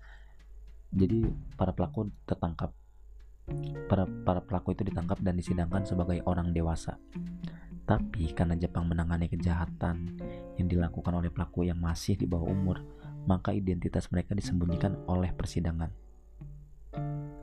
Jadi 0.92 1.28
para 1.60 1.76
pelaku 1.76 2.12
tertangkap. 2.28 2.72
Para 3.88 4.04
para 4.28 4.44
pelaku 4.44 4.76
itu 4.76 4.84
ditangkap 4.92 5.24
dan 5.24 5.40
disidangkan 5.40 5.88
sebagai 5.88 6.20
orang 6.28 6.52
dewasa 6.52 7.00
tapi 7.88 8.36
karena 8.36 8.60
Jepang 8.60 8.84
menangani 8.84 9.32
kejahatan 9.32 10.20
yang 10.60 10.68
dilakukan 10.68 11.16
oleh 11.16 11.32
pelaku 11.32 11.64
yang 11.64 11.80
masih 11.80 12.20
di 12.20 12.28
bawah 12.28 12.52
umur, 12.52 12.84
maka 13.24 13.56
identitas 13.56 14.12
mereka 14.12 14.36
disembunyikan 14.36 15.08
oleh 15.08 15.32
persidangan. 15.32 15.88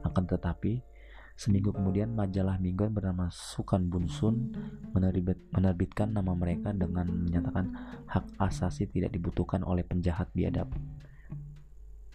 Akan 0.04 0.28
tetapi, 0.28 0.84
seminggu 1.32 1.72
kemudian 1.72 2.12
majalah 2.12 2.60
mingguan 2.60 2.92
bernama 2.92 3.32
Sukan 3.32 3.88
Bunsun 3.88 4.52
menerbit, 4.92 5.40
menerbitkan 5.48 6.12
nama 6.12 6.36
mereka 6.36 6.76
dengan 6.76 7.08
menyatakan 7.08 7.72
hak 8.04 8.36
asasi 8.36 8.84
tidak 8.84 9.16
dibutuhkan 9.16 9.64
oleh 9.64 9.80
penjahat 9.80 10.28
biadab. 10.36 10.68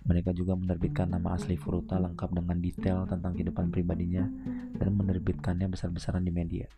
Mereka 0.05 0.37
juga 0.37 0.53
menerbitkan 0.53 1.09
nama 1.09 1.33
asli 1.33 1.57
Furuta 1.57 1.97
lengkap 1.97 2.29
dengan 2.29 2.61
detail 2.61 3.09
tentang 3.09 3.33
kehidupan 3.33 3.73
pribadinya 3.73 4.29
dan 4.77 4.93
menerbitkannya 4.93 5.65
besar-besaran 5.65 6.21
di 6.21 6.29
media. 6.29 6.69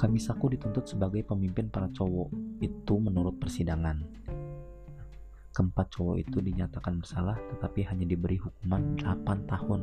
Kamisaku 0.00 0.56
dituntut 0.56 0.88
sebagai 0.88 1.20
pemimpin 1.28 1.68
para 1.68 1.84
cowok 1.92 2.32
itu 2.64 2.94
menurut 2.96 3.36
persidangan. 3.36 4.00
Keempat 5.52 5.92
cowok 5.92 6.16
itu 6.24 6.40
dinyatakan 6.40 7.04
bersalah 7.04 7.36
tetapi 7.52 7.84
hanya 7.84 8.08
diberi 8.08 8.40
hukuman 8.40 8.96
8 8.96 9.44
tahun. 9.44 9.80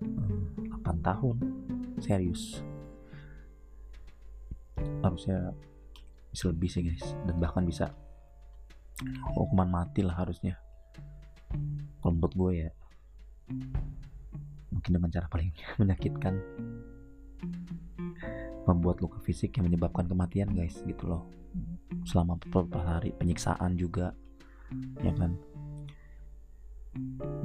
Hmm, 0.00 0.72
8 0.80 1.04
tahun? 1.04 1.36
Serius. 2.00 2.64
Harusnya 5.04 5.52
bisa 6.32 6.48
lebih 6.48 6.72
sih 6.72 6.88
guys 6.88 7.04
dan 7.28 7.36
bahkan 7.36 7.68
bisa 7.68 7.92
hukuman 9.36 9.68
mati 9.68 10.08
lah 10.08 10.16
harusnya. 10.24 10.56
Kalau 12.00 12.16
menurut 12.16 12.32
gue 12.32 12.52
ya 12.64 12.70
mungkin 14.72 14.90
dengan 14.96 15.12
cara 15.12 15.28
paling 15.28 15.52
menyakitkan 15.84 16.40
membuat 18.68 19.00
luka 19.00 19.16
fisik 19.24 19.56
yang 19.56 19.72
menyebabkan 19.72 20.04
kematian 20.04 20.52
guys 20.52 20.76
gitu 20.84 21.08
loh. 21.08 21.24
Selama 22.04 22.36
beberapa 22.36 22.84
hari 22.84 23.16
penyiksaan 23.16 23.80
juga 23.80 24.12
ya 25.00 25.12
kan? 25.16 25.32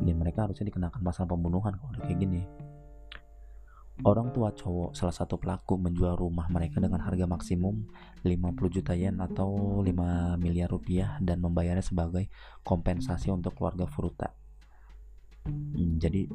Ya 0.03 0.11
mereka 0.11 0.43
harusnya 0.43 0.67
dikenakan 0.67 0.99
pasal 0.99 1.23
pembunuhan 1.23 1.79
kalau 1.79 1.95
kayak 2.03 2.19
gini. 2.19 2.43
Orang 4.03 4.33
tua 4.33 4.49
cowok 4.49 4.97
salah 4.97 5.13
satu 5.13 5.37
pelaku 5.37 5.77
menjual 5.77 6.17
rumah 6.17 6.49
mereka 6.49 6.81
dengan 6.81 7.05
harga 7.05 7.29
maksimum 7.29 7.85
50 8.25 8.73
juta 8.73 8.97
yen 8.97 9.21
atau 9.21 9.79
5 9.85 10.41
miliar 10.41 10.65
rupiah 10.65 11.21
dan 11.21 11.37
membayarnya 11.37 11.85
sebagai 11.85 12.25
kompensasi 12.65 13.29
untuk 13.29 13.53
keluarga 13.53 13.85
Furuta. 13.85 14.33
Hmm, 15.45 16.01
jadi 16.01 16.25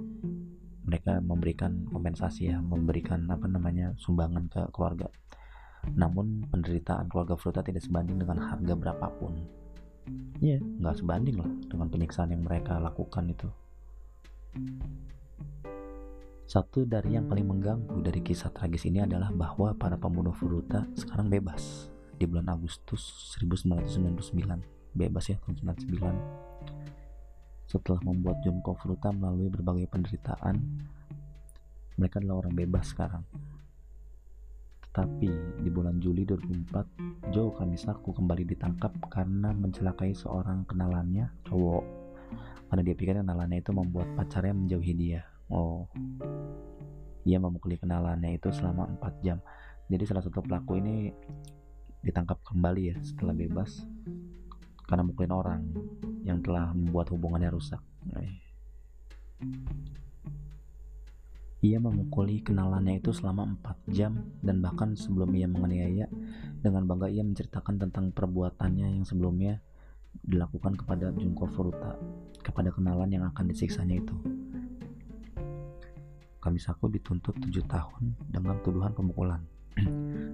mereka 0.88 1.20
memberikan 1.20 1.84
kompensasi 1.92 2.48
ya 2.48 2.64
memberikan 2.64 3.28
apa 3.28 3.44
namanya 3.44 3.92
sumbangan 4.00 4.48
ke 4.48 4.64
keluarga. 4.72 5.12
Namun 5.92 6.48
penderitaan 6.48 7.12
keluarga 7.12 7.36
Fruta 7.36 7.60
tidak 7.60 7.84
sebanding 7.84 8.16
dengan 8.16 8.40
harga 8.40 8.72
berapapun. 8.72 9.44
Ya 10.40 10.56
yeah, 10.56 10.60
nggak 10.64 11.04
sebanding 11.04 11.36
lah 11.36 11.52
dengan 11.68 11.92
penyiksaan 11.92 12.32
yang 12.32 12.40
mereka 12.40 12.80
lakukan 12.80 13.28
itu. 13.28 13.48
Satu 16.48 16.88
dari 16.88 17.12
yang 17.12 17.28
paling 17.28 17.44
mengganggu 17.44 18.00
dari 18.00 18.24
kisah 18.24 18.48
tragis 18.48 18.88
ini 18.88 19.04
adalah 19.04 19.28
bahwa 19.28 19.76
para 19.76 20.00
pembunuh 20.00 20.32
Furuta 20.32 20.88
sekarang 20.96 21.28
bebas. 21.28 21.92
Di 22.16 22.24
bulan 22.24 22.48
Agustus 22.50 23.36
1999 23.36 24.96
bebas 24.96 25.24
ya 25.30 25.36
tahun 25.44 25.76
99 25.76 26.47
setelah 27.68 28.00
membuat 28.00 28.40
Junko 28.40 28.72
Furuta 28.80 29.12
melalui 29.12 29.52
berbagai 29.52 29.92
penderitaan, 29.92 30.56
mereka 32.00 32.16
adalah 32.16 32.40
orang 32.40 32.56
bebas 32.56 32.96
sekarang. 32.96 33.20
Tetapi 34.88 35.60
di 35.60 35.68
bulan 35.68 36.00
Juli 36.00 36.24
2004, 36.24 37.28
Joe 37.28 37.52
Kamisaku 37.52 38.16
kembali 38.16 38.48
ditangkap 38.48 38.96
karena 39.12 39.52
mencelakai 39.52 40.16
seorang 40.16 40.64
kenalannya, 40.64 41.28
cowok. 41.44 41.84
Karena 42.72 42.82
dia 42.82 42.96
pikir 42.96 43.14
kenalannya 43.20 43.60
itu 43.60 43.70
membuat 43.76 44.08
pacarnya 44.16 44.56
menjauhi 44.56 44.92
dia. 44.96 45.28
Oh, 45.52 45.84
ia 47.28 47.36
memukuli 47.36 47.76
kenalannya 47.76 48.40
itu 48.40 48.48
selama 48.48 48.88
4 48.96 49.24
jam. 49.24 49.38
Jadi 49.92 50.02
salah 50.08 50.24
satu 50.24 50.40
pelaku 50.40 50.80
ini 50.80 51.12
ditangkap 52.00 52.40
kembali 52.48 52.82
ya 52.92 52.96
setelah 53.04 53.34
bebas 53.36 53.84
karena 54.88 55.04
mukulin 55.04 55.34
orang 55.36 55.60
yang 56.24 56.40
telah 56.40 56.72
membuat 56.72 57.12
hubungannya 57.12 57.52
rusak. 57.52 57.84
Ia 61.58 61.78
memukuli 61.82 62.40
kenalannya 62.40 63.02
itu 63.02 63.10
selama 63.12 63.58
4 63.60 63.92
jam 63.92 64.16
dan 64.40 64.64
bahkan 64.64 64.94
sebelum 64.94 65.34
ia 65.34 65.50
menganiaya 65.50 66.06
dengan 66.62 66.86
bangga 66.86 67.10
ia 67.10 67.26
menceritakan 67.26 67.82
tentang 67.82 68.14
perbuatannya 68.14 68.96
yang 68.98 69.04
sebelumnya 69.04 69.60
dilakukan 70.24 70.78
kepada 70.78 71.12
Junko 71.12 71.50
Furuta 71.50 71.98
kepada 72.40 72.70
kenalan 72.70 73.10
yang 73.10 73.26
akan 73.28 73.50
disiksanya 73.50 73.98
itu. 73.98 74.14
Kamisaku 76.38 76.88
dituntut 76.94 77.36
7 77.42 77.60
tahun 77.66 78.14
dengan 78.30 78.56
tuduhan 78.62 78.94
pemukulan. 78.94 79.42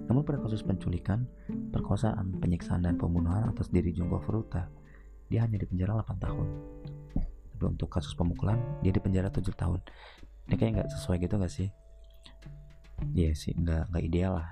Namun 0.05 0.21
pada 0.21 0.37
kasus 0.41 0.61
penculikan, 0.61 1.25
perkosaan, 1.73 2.37
penyiksaan, 2.37 2.85
dan 2.85 2.95
pembunuhan 2.95 3.49
atas 3.49 3.69
diri 3.73 3.91
Junko 3.91 4.21
Furuta, 4.21 4.69
dia 5.29 5.43
hanya 5.43 5.57
dipenjara 5.57 5.97
8 6.05 6.21
tahun. 6.21 6.47
Tapi 7.55 7.63
untuk 7.65 7.89
kasus 7.89 8.13
pemukulan, 8.13 8.61
dia 8.85 8.93
dipenjara 8.93 9.33
7 9.33 9.49
tahun. 9.57 9.81
Ini 10.45 10.55
kayak 10.55 10.71
nggak 10.77 10.89
sesuai 10.93 11.17
gitu 11.25 11.35
nggak 11.41 11.53
sih? 11.53 11.69
Iya 13.17 13.33
sih, 13.33 13.57
nggak 13.57 13.91
nggak 13.91 14.03
ideal 14.05 14.37
lah. 14.39 14.49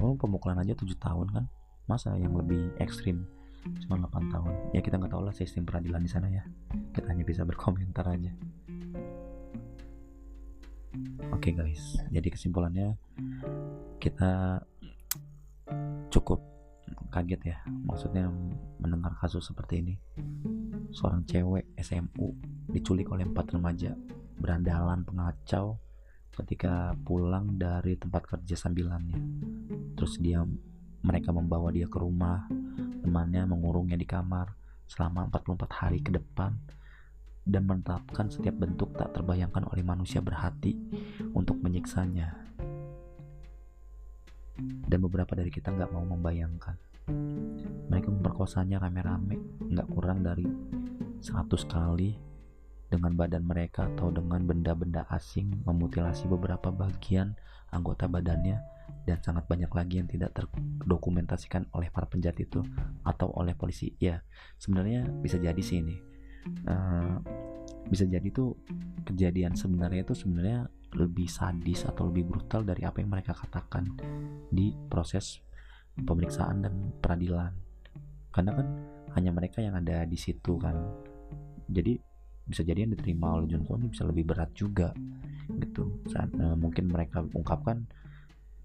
Oh, 0.00 0.16
pemukulan 0.16 0.58
aja 0.58 0.72
7 0.72 0.88
tahun 0.96 1.28
kan? 1.30 1.44
Masa 1.84 2.16
yang 2.16 2.32
lebih 2.34 2.72
ekstrim 2.80 3.28
cuma 3.84 4.00
8 4.00 4.32
tahun? 4.32 4.52
Ya 4.72 4.80
kita 4.80 4.96
nggak 4.96 5.12
tahu 5.12 5.22
lah 5.28 5.34
sistem 5.36 5.68
peradilan 5.68 6.00
di 6.00 6.10
sana 6.10 6.32
ya. 6.32 6.42
Kita 6.96 7.12
hanya 7.12 7.22
bisa 7.22 7.44
berkomentar 7.44 8.08
aja. 8.08 8.32
Oke 11.30 11.52
okay 11.52 11.52
guys, 11.54 11.96
jadi 12.10 12.28
kesimpulannya 12.34 12.98
kita 14.00 14.64
cukup 16.08 16.40
kaget 17.12 17.54
ya 17.54 17.58
maksudnya 17.84 18.32
mendengar 18.80 19.12
kasus 19.20 19.44
seperti 19.44 19.84
ini. 19.84 19.94
Seorang 20.90 21.28
cewek 21.28 21.76
SMU 21.76 22.34
diculik 22.72 23.12
oleh 23.12 23.28
empat 23.28 23.54
remaja 23.54 23.92
berandalan 24.40 25.04
pengacau 25.04 25.76
ketika 26.32 26.96
pulang 27.04 27.60
dari 27.60 28.00
tempat 28.00 28.24
kerja 28.24 28.56
sambilannya. 28.56 29.20
Terus 29.94 30.16
dia 30.16 30.40
mereka 31.04 31.36
membawa 31.36 31.68
dia 31.68 31.84
ke 31.84 31.98
rumah 32.00 32.48
temannya 33.04 33.44
mengurungnya 33.44 34.00
di 34.00 34.08
kamar 34.08 34.56
selama 34.88 35.28
44 35.28 35.68
hari 35.70 35.98
ke 36.00 36.10
depan 36.10 36.56
dan 37.44 37.62
menetapkan 37.64 38.28
setiap 38.28 38.56
bentuk 38.60 38.92
tak 38.96 39.12
terbayangkan 39.16 39.64
oleh 39.72 39.82
manusia 39.82 40.20
berhati 40.20 40.76
untuk 41.32 41.58
menyiksanya 41.62 42.50
dan 44.58 44.98
beberapa 45.02 45.32
dari 45.36 45.50
kita 45.52 45.72
nggak 45.72 45.90
mau 45.92 46.04
membayangkan. 46.04 46.76
Mereka 47.90 48.08
memperkosanya 48.10 48.78
rame-rame 48.78 49.38
nggak 49.70 49.88
kurang 49.90 50.22
dari 50.22 50.46
100 51.20 51.46
kali 51.66 52.16
dengan 52.90 53.14
badan 53.14 53.46
mereka 53.46 53.86
atau 53.94 54.10
dengan 54.10 54.42
benda-benda 54.42 55.06
asing 55.14 55.62
memutilasi 55.62 56.26
beberapa 56.26 56.74
bagian 56.74 57.38
anggota 57.70 58.10
badannya 58.10 58.58
dan 59.06 59.22
sangat 59.22 59.46
banyak 59.46 59.70
lagi 59.70 60.02
yang 60.02 60.10
tidak 60.10 60.34
terdokumentasikan 60.34 61.70
oleh 61.70 61.86
para 61.94 62.10
penjahat 62.10 62.42
itu 62.42 62.66
atau 63.06 63.30
oleh 63.38 63.54
polisi. 63.54 63.94
Ya 64.02 64.26
sebenarnya 64.58 65.06
bisa 65.22 65.38
jadi 65.38 65.58
sih 65.62 65.78
ini. 65.78 65.96
Uh, 66.66 67.22
bisa 67.86 68.08
jadi 68.08 68.26
tuh 68.32 68.58
kejadian 69.06 69.54
sebenarnya 69.54 70.02
itu 70.02 70.14
sebenarnya 70.14 70.66
lebih 70.94 71.30
sadis 71.30 71.86
atau 71.86 72.10
lebih 72.10 72.26
brutal 72.26 72.66
dari 72.66 72.82
apa 72.82 72.98
yang 72.98 73.10
mereka 73.14 73.30
katakan 73.34 73.94
di 74.50 74.74
proses 74.90 75.38
pemeriksaan 75.94 76.66
dan 76.66 76.74
peradilan. 76.98 77.52
Karena 78.30 78.50
kan 78.54 78.66
hanya 79.18 79.30
mereka 79.34 79.58
yang 79.62 79.74
ada 79.78 80.06
di 80.06 80.18
situ 80.18 80.58
kan. 80.58 80.74
Jadi 81.70 81.98
bisa 82.46 82.66
jadi 82.66 82.82
yang 82.82 82.94
diterima 82.98 83.38
oleh 83.38 83.46
Junko 83.46 83.78
ini 83.78 83.90
bisa 83.90 84.02
lebih 84.02 84.26
berat 84.26 84.50
juga 84.54 84.90
gitu. 85.50 86.02
Saat 86.10 86.34
uh, 86.34 86.58
mungkin 86.58 86.90
mereka 86.90 87.22
ungkapkan 87.22 87.86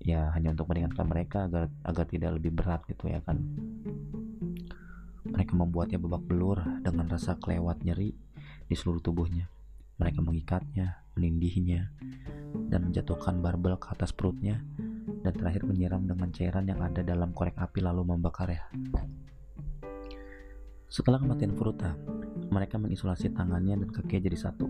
ya 0.01 0.33
hanya 0.33 0.53
untuk 0.53 0.69
meringankan 0.69 1.05
mereka 1.05 1.37
agar 1.49 1.69
agar 1.85 2.05
tidak 2.09 2.37
lebih 2.41 2.53
berat 2.53 2.81
gitu 2.89 3.09
ya 3.09 3.21
kan. 3.21 3.41
Mereka 5.25 5.57
membuatnya 5.57 5.97
babak 5.97 6.25
belur 6.29 6.61
dengan 6.85 7.09
rasa 7.09 7.37
kelewat 7.37 7.81
nyeri 7.81 8.13
di 8.65 8.75
seluruh 8.77 9.01
tubuhnya. 9.01 9.54
Mereka 9.95 10.19
mengikatnya, 10.19 11.07
menindihnya, 11.15 11.87
dan 12.67 12.91
menjatuhkan 12.91 13.39
barbel 13.39 13.79
ke 13.79 13.87
atas 13.95 14.11
perutnya, 14.11 14.59
dan 15.23 15.31
terakhir 15.31 15.63
menyiram 15.63 16.03
dengan 16.03 16.29
cairan 16.35 16.67
yang 16.67 16.83
ada 16.83 16.99
dalam 17.01 17.31
korek 17.31 17.55
api 17.55 17.79
lalu 17.79 18.03
membakarnya. 18.03 18.67
Setelah 20.91 21.17
kematian 21.19 21.55
Furuta, 21.55 21.95
mereka 22.51 22.75
mengisolasi 22.77 23.31
tangannya 23.31 23.83
dan 23.83 23.89
kakinya 23.89 24.21
jadi 24.31 24.37
satu. 24.37 24.67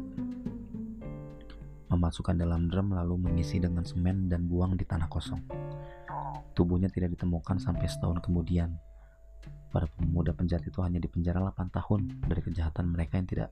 Memasukkan 1.89 2.37
dalam 2.37 2.69
drum 2.69 2.93
lalu 2.93 3.29
mengisi 3.29 3.61
dengan 3.61 3.85
semen 3.85 4.29
dan 4.29 4.49
buang 4.49 4.73
di 4.77 4.85
tanah 4.85 5.09
kosong. 5.09 5.41
Tubuhnya 6.55 6.87
tidak 6.87 7.19
ditemukan 7.19 7.59
sampai 7.59 7.85
setahun 7.85 8.23
kemudian. 8.23 8.73
Para 9.71 9.89
pemuda 9.91 10.31
penjahat 10.31 10.63
itu 10.65 10.79
hanya 10.79 11.03
dipenjara 11.03 11.43
8 11.51 11.67
tahun 11.71 12.23
dari 12.25 12.41
kejahatan 12.41 12.95
mereka 12.95 13.19
yang 13.19 13.27
tidak 13.27 13.49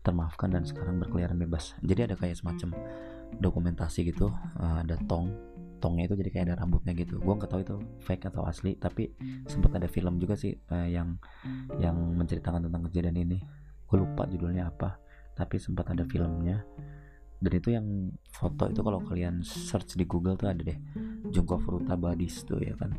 termaafkan 0.00 0.48
dan 0.48 0.64
sekarang 0.64 0.96
berkeliaran 0.96 1.36
bebas. 1.36 1.76
Jadi 1.84 2.08
ada 2.08 2.14
kayak 2.16 2.36
semacam 2.40 2.72
dokumentasi 3.36 4.08
gitu, 4.08 4.32
uh, 4.32 4.80
ada 4.80 4.96
tong, 5.04 5.34
tongnya 5.82 6.08
itu 6.08 6.16
jadi 6.16 6.30
kayak 6.32 6.44
ada 6.52 6.56
rambutnya 6.64 6.96
gitu. 6.96 7.20
Gue 7.20 7.34
nggak 7.36 7.50
tahu 7.50 7.60
itu 7.60 7.76
fake 8.08 8.32
atau 8.32 8.48
asli, 8.48 8.78
tapi 8.80 9.12
sempat 9.44 9.76
ada 9.76 9.88
film 9.90 10.16
juga 10.16 10.38
sih 10.38 10.56
uh, 10.72 10.88
yang 10.88 11.20
yang 11.76 11.96
menceritakan 12.16 12.70
tentang 12.70 12.88
kejadian 12.88 13.16
ini. 13.20 13.38
Gue 13.84 14.00
lupa 14.00 14.24
judulnya 14.24 14.72
apa, 14.72 14.96
tapi 15.36 15.60
sempat 15.60 15.92
ada 15.92 16.08
filmnya. 16.08 16.64
Dan 17.36 17.52
itu 17.52 17.68
yang 17.68 18.16
foto 18.32 18.64
itu 18.72 18.80
kalau 18.80 19.04
kalian 19.04 19.44
search 19.44 20.00
di 20.00 20.08
Google 20.08 20.40
tuh 20.40 20.48
ada 20.48 20.64
deh 20.64 20.78
Junko 21.28 21.60
Furuta 21.60 21.92
Badis 21.92 22.40
tuh 22.48 22.64
ya 22.64 22.72
kan 22.80 22.96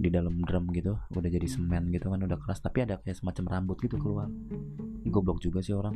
di 0.00 0.08
dalam 0.08 0.40
drum 0.40 0.72
gitu 0.72 0.96
udah 1.12 1.28
jadi 1.28 1.44
semen 1.44 1.92
gitu 1.92 2.08
kan 2.08 2.24
udah 2.24 2.40
keras 2.40 2.64
tapi 2.64 2.88
ada 2.88 2.96
kayak 3.04 3.20
semacam 3.20 3.44
rambut 3.52 3.76
gitu 3.84 4.00
keluar. 4.00 4.32
Ini 5.04 5.08
goblok 5.12 5.44
juga 5.44 5.60
sih 5.60 5.76
orang. 5.76 5.92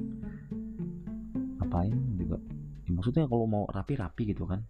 Ngapain 1.57 1.97
juga? 2.21 2.37
Ya, 2.85 2.91
maksudnya 2.93 3.25
kalau 3.25 3.49
mau 3.49 3.65
rapi-rapi 3.65 4.37
gitu 4.37 4.45
kan. 4.45 4.61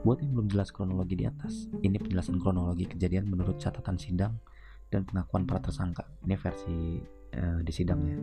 Buat 0.00 0.24
yang 0.24 0.32
belum 0.32 0.48
jelas 0.48 0.72
kronologi 0.72 1.12
di 1.20 1.28
atas 1.28 1.68
ini 1.84 2.00
penjelasan 2.00 2.40
kronologi 2.40 2.88
kejadian 2.88 3.28
menurut 3.28 3.60
catatan 3.60 4.00
sidang 4.00 4.40
dan 4.88 5.04
pengakuan 5.04 5.44
para 5.44 5.60
tersangka. 5.60 6.08
Ini 6.24 6.40
versi 6.40 6.96
uh, 7.36 7.60
di 7.60 7.72
sidang 7.76 8.00
ya. 8.08 8.16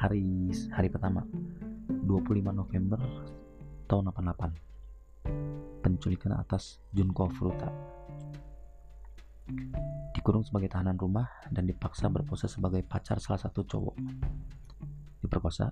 Hari 0.00 0.48
hari 0.72 0.88
pertama 0.88 1.20
25 2.08 2.08
November 2.56 3.00
tahun 3.84 4.08
88 4.08 4.73
penculikan 5.84 6.32
atas 6.40 6.80
Junko 6.96 7.28
Furuta. 7.28 7.68
Dikurung 10.16 10.40
sebagai 10.40 10.72
tahanan 10.72 10.96
rumah 10.96 11.28
dan 11.52 11.68
dipaksa 11.68 12.08
berpose 12.08 12.48
sebagai 12.48 12.80
pacar 12.80 13.20
salah 13.20 13.36
satu 13.36 13.60
cowok. 13.68 13.92
Diperkosa, 15.20 15.68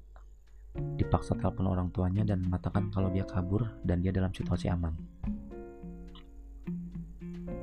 dipaksa 1.01 1.33
telepon 1.40 1.72
orang 1.72 1.88
tuanya 1.88 2.29
dan 2.29 2.44
mengatakan 2.44 2.92
kalau 2.92 3.09
dia 3.09 3.25
kabur 3.25 3.64
dan 3.81 4.05
dia 4.05 4.12
dalam 4.12 4.29
situasi 4.29 4.68
aman. 4.68 4.92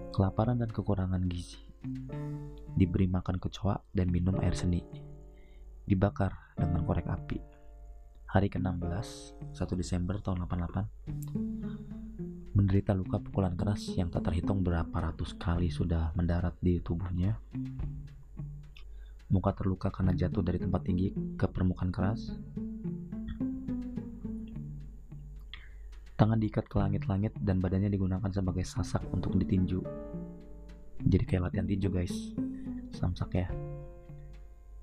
Kelaparan 0.10 0.58
dan 0.58 0.74
kekurangan 0.74 1.22
gizi. 1.30 1.62
Diberi 2.74 3.06
makan 3.06 3.38
kecoa 3.38 3.78
dan 3.94 4.10
minum 4.10 4.34
air 4.42 4.58
seni. 4.58 4.82
Dibakar 5.86 6.58
dengan 6.58 6.82
korek 6.82 7.06
api. 7.06 7.38
Hari 8.30 8.46
ke-16, 8.46 9.42
1 9.58 9.74
Desember 9.74 10.22
tahun 10.22 10.46
88, 10.46 11.49
menderita 12.60 12.92
luka 12.92 13.24
pukulan 13.24 13.56
keras 13.56 13.88
yang 13.96 14.12
tak 14.12 14.28
terhitung 14.28 14.60
berapa 14.60 14.92
ratus 14.92 15.32
kali 15.40 15.72
sudah 15.72 16.12
mendarat 16.12 16.52
di 16.60 16.84
tubuhnya. 16.84 17.40
Muka 19.32 19.56
terluka 19.56 19.88
karena 19.88 20.12
jatuh 20.12 20.44
dari 20.44 20.60
tempat 20.60 20.84
tinggi 20.84 21.16
ke 21.40 21.48
permukaan 21.48 21.88
keras. 21.88 22.36
Tangan 26.20 26.36
diikat 26.36 26.68
ke 26.68 26.76
langit-langit 26.76 27.32
dan 27.40 27.64
badannya 27.64 27.88
digunakan 27.88 28.28
sebagai 28.28 28.68
sasak 28.68 29.08
untuk 29.08 29.40
ditinju. 29.40 29.80
Jadi 31.00 31.24
kayak 31.24 31.48
latihan 31.48 31.64
tinju 31.64 31.88
guys. 31.88 32.36
Samsak 32.92 33.40
ya. 33.40 33.48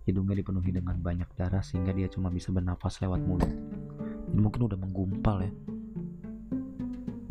Hidungnya 0.08 0.40
dipenuhi 0.40 0.72
dengan 0.72 0.96
banyak 0.96 1.28
darah 1.36 1.60
sehingga 1.60 1.92
dia 1.92 2.08
cuma 2.08 2.32
bisa 2.32 2.48
bernafas 2.56 3.04
lewat 3.04 3.20
mulut. 3.20 3.52
Ini 4.32 4.40
mungkin 4.40 4.64
udah 4.64 4.80
menggumpal 4.80 5.44
ya 5.44 5.52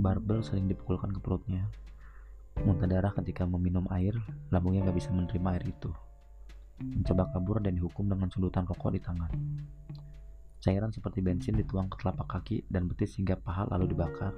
Barbel 0.06 0.46
sering 0.46 0.70
dipukulkan 0.70 1.10
ke 1.10 1.18
perutnya. 1.18 1.66
Muntah 2.62 2.86
darah 2.86 3.10
ketika 3.18 3.42
meminum 3.50 3.90
air, 3.90 4.14
lambungnya 4.54 4.86
nggak 4.86 5.02
bisa 5.02 5.10
menerima 5.10 5.58
air 5.58 5.66
itu. 5.66 5.90
Mencoba 6.78 7.34
kabur 7.34 7.58
dan 7.58 7.74
dihukum 7.74 8.06
dengan 8.06 8.30
sundutan 8.30 8.70
rokok 8.70 8.94
di 8.94 9.02
tangan. 9.02 9.34
Cairan 10.62 10.94
seperti 10.94 11.26
bensin 11.26 11.58
dituang 11.58 11.90
ke 11.90 11.98
telapak 11.98 12.38
kaki 12.38 12.70
dan 12.70 12.86
betis 12.86 13.18
hingga 13.18 13.34
paha 13.34 13.66
lalu 13.74 13.98
dibakar. 13.98 14.38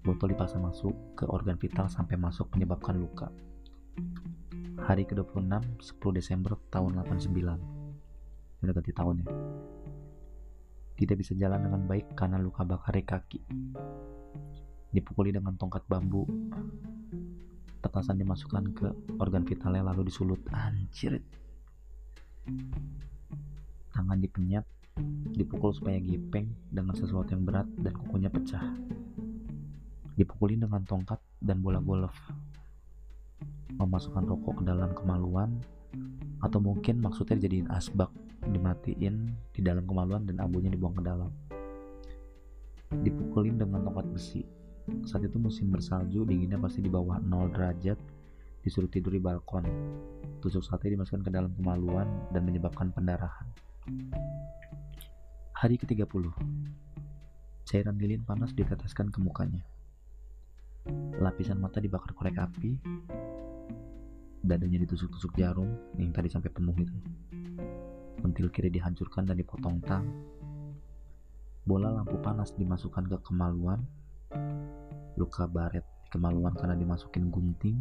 Botol 0.00 0.32
dipaksa 0.32 0.56
masuk 0.56 0.96
ke 1.12 1.28
organ 1.28 1.60
vital 1.60 1.92
sampai 1.92 2.16
masuk 2.16 2.48
menyebabkan 2.56 2.96
luka. 2.96 3.28
Hari 4.80 5.04
ke-26, 5.12 5.76
10 5.76 6.16
Desember 6.16 6.56
tahun 6.72 7.04
89. 7.04 8.64
Udah 8.64 8.72
ganti. 8.72 8.92
Tidak 10.96 11.16
bisa 11.20 11.36
jalan 11.36 11.68
dengan 11.68 11.84
baik 11.84 12.16
karena 12.16 12.40
luka 12.40 12.64
bakar 12.64 12.96
di 12.96 13.04
kaki 13.04 13.40
dipukuli 14.92 15.32
dengan 15.32 15.56
tongkat 15.56 15.82
bambu. 15.88 16.28
Petasan 17.82 18.20
dimasukkan 18.20 18.64
ke 18.76 18.88
organ 19.18 19.42
vitalnya 19.42 19.90
lalu 19.90 20.06
disulut. 20.12 20.38
Anjir. 20.52 21.18
Tangan 23.92 24.18
dipenyat 24.20 24.64
dipukul 25.32 25.72
supaya 25.72 25.96
gipeng 25.98 26.52
dengan 26.68 26.92
sesuatu 26.92 27.32
yang 27.32 27.42
berat 27.48 27.66
dan 27.80 27.92
kukunya 27.96 28.28
pecah. 28.28 28.62
Dipukuli 30.14 30.60
dengan 30.60 30.84
tongkat 30.84 31.18
dan 31.40 31.64
bola 31.64 31.80
golf. 31.80 32.14
Memasukkan 33.80 34.28
rokok 34.28 34.62
ke 34.62 34.64
dalam 34.68 34.92
kemaluan 34.92 35.58
atau 36.44 36.60
mungkin 36.60 37.00
maksudnya 37.00 37.40
dijadiin 37.40 37.72
asbak 37.72 38.12
dimatiin 38.42 39.30
di 39.54 39.60
dalam 39.62 39.86
kemaluan 39.86 40.26
dan 40.26 40.42
abunya 40.42 40.68
dibuang 40.68 40.98
ke 40.98 41.02
dalam 41.06 41.30
dipukulin 43.00 43.56
dengan 43.56 43.80
tongkat 43.88 44.06
besi 44.12 44.44
saat 45.06 45.22
itu 45.22 45.38
musim 45.38 45.70
bersalju, 45.70 46.26
dinginnya 46.26 46.58
pasti 46.58 46.82
di 46.82 46.90
bawah 46.90 47.22
0 47.22 47.54
derajat, 47.54 47.98
disuruh 48.66 48.90
tidur 48.90 49.14
di 49.14 49.22
balkon. 49.22 49.62
Tusuk 50.42 50.66
sate 50.66 50.90
dimasukkan 50.90 51.22
ke 51.22 51.30
dalam 51.30 51.54
kemaluan 51.54 52.10
dan 52.34 52.42
menyebabkan 52.42 52.90
pendarahan. 52.90 53.46
Hari 55.54 55.78
ke-30. 55.78 56.26
Cairan 57.62 57.94
lilin 57.94 58.26
panas 58.26 58.50
diteteskan 58.50 59.14
ke 59.14 59.22
mukanya. 59.22 59.62
Lapisan 61.22 61.62
mata 61.62 61.78
dibakar 61.78 62.10
korek 62.18 62.42
api. 62.42 62.74
Dadanya 64.42 64.82
ditusuk-tusuk 64.82 65.38
jarum 65.38 65.70
yang 65.94 66.10
tadi 66.10 66.26
sampai 66.26 66.50
penuh 66.50 66.74
itu. 66.74 66.98
Pentil 68.18 68.50
kiri 68.50 68.74
dihancurkan 68.74 69.30
dan 69.30 69.38
dipotong 69.38 69.78
tang. 69.86 70.10
Bola 71.62 71.94
lampu 71.94 72.18
panas 72.18 72.50
dimasukkan 72.58 73.06
ke 73.06 73.18
kemaluan. 73.22 73.78
Luka 75.14 75.46
baret 75.46 75.86
kemaluan 76.10 76.58
karena 76.58 76.74
dimasukin 76.74 77.30
gunting. 77.30 77.78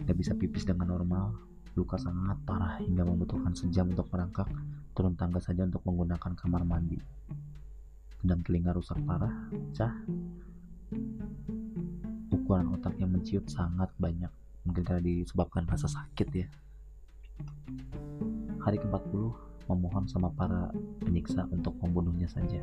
Tidak 0.00 0.16
bisa 0.16 0.32
pipis 0.32 0.64
dengan 0.64 0.88
normal. 0.96 1.36
Luka 1.76 2.00
sangat 2.00 2.40
parah 2.48 2.80
hingga 2.80 3.04
membutuhkan 3.04 3.52
sejam 3.52 3.92
untuk 3.92 4.08
merangkak. 4.08 4.48
Turun 4.96 5.12
tangga 5.12 5.44
saja 5.44 5.68
untuk 5.68 5.84
menggunakan 5.84 6.32
kamar 6.32 6.64
mandi. 6.64 6.96
Dan 8.24 8.40
telinga 8.40 8.72
rusak 8.72 8.96
parah 9.04 9.52
pecah 9.52 9.92
ukuran 12.32 12.72
otak 12.72 12.96
yang 12.96 13.12
menciut 13.12 13.44
sangat 13.44 13.92
banyak. 14.00 14.32
Mungkin 14.64 14.82
karena 14.88 15.04
disebabkan 15.04 15.68
rasa 15.68 15.84
sakit 15.84 16.28
ya. 16.32 16.48
Hari 18.64 18.80
ke-40 18.80 19.49
memohon 19.70 20.10
sama 20.10 20.34
para 20.34 20.74
penyiksa 21.02 21.46
untuk 21.54 21.78
membunuhnya 21.78 22.26
saja. 22.26 22.58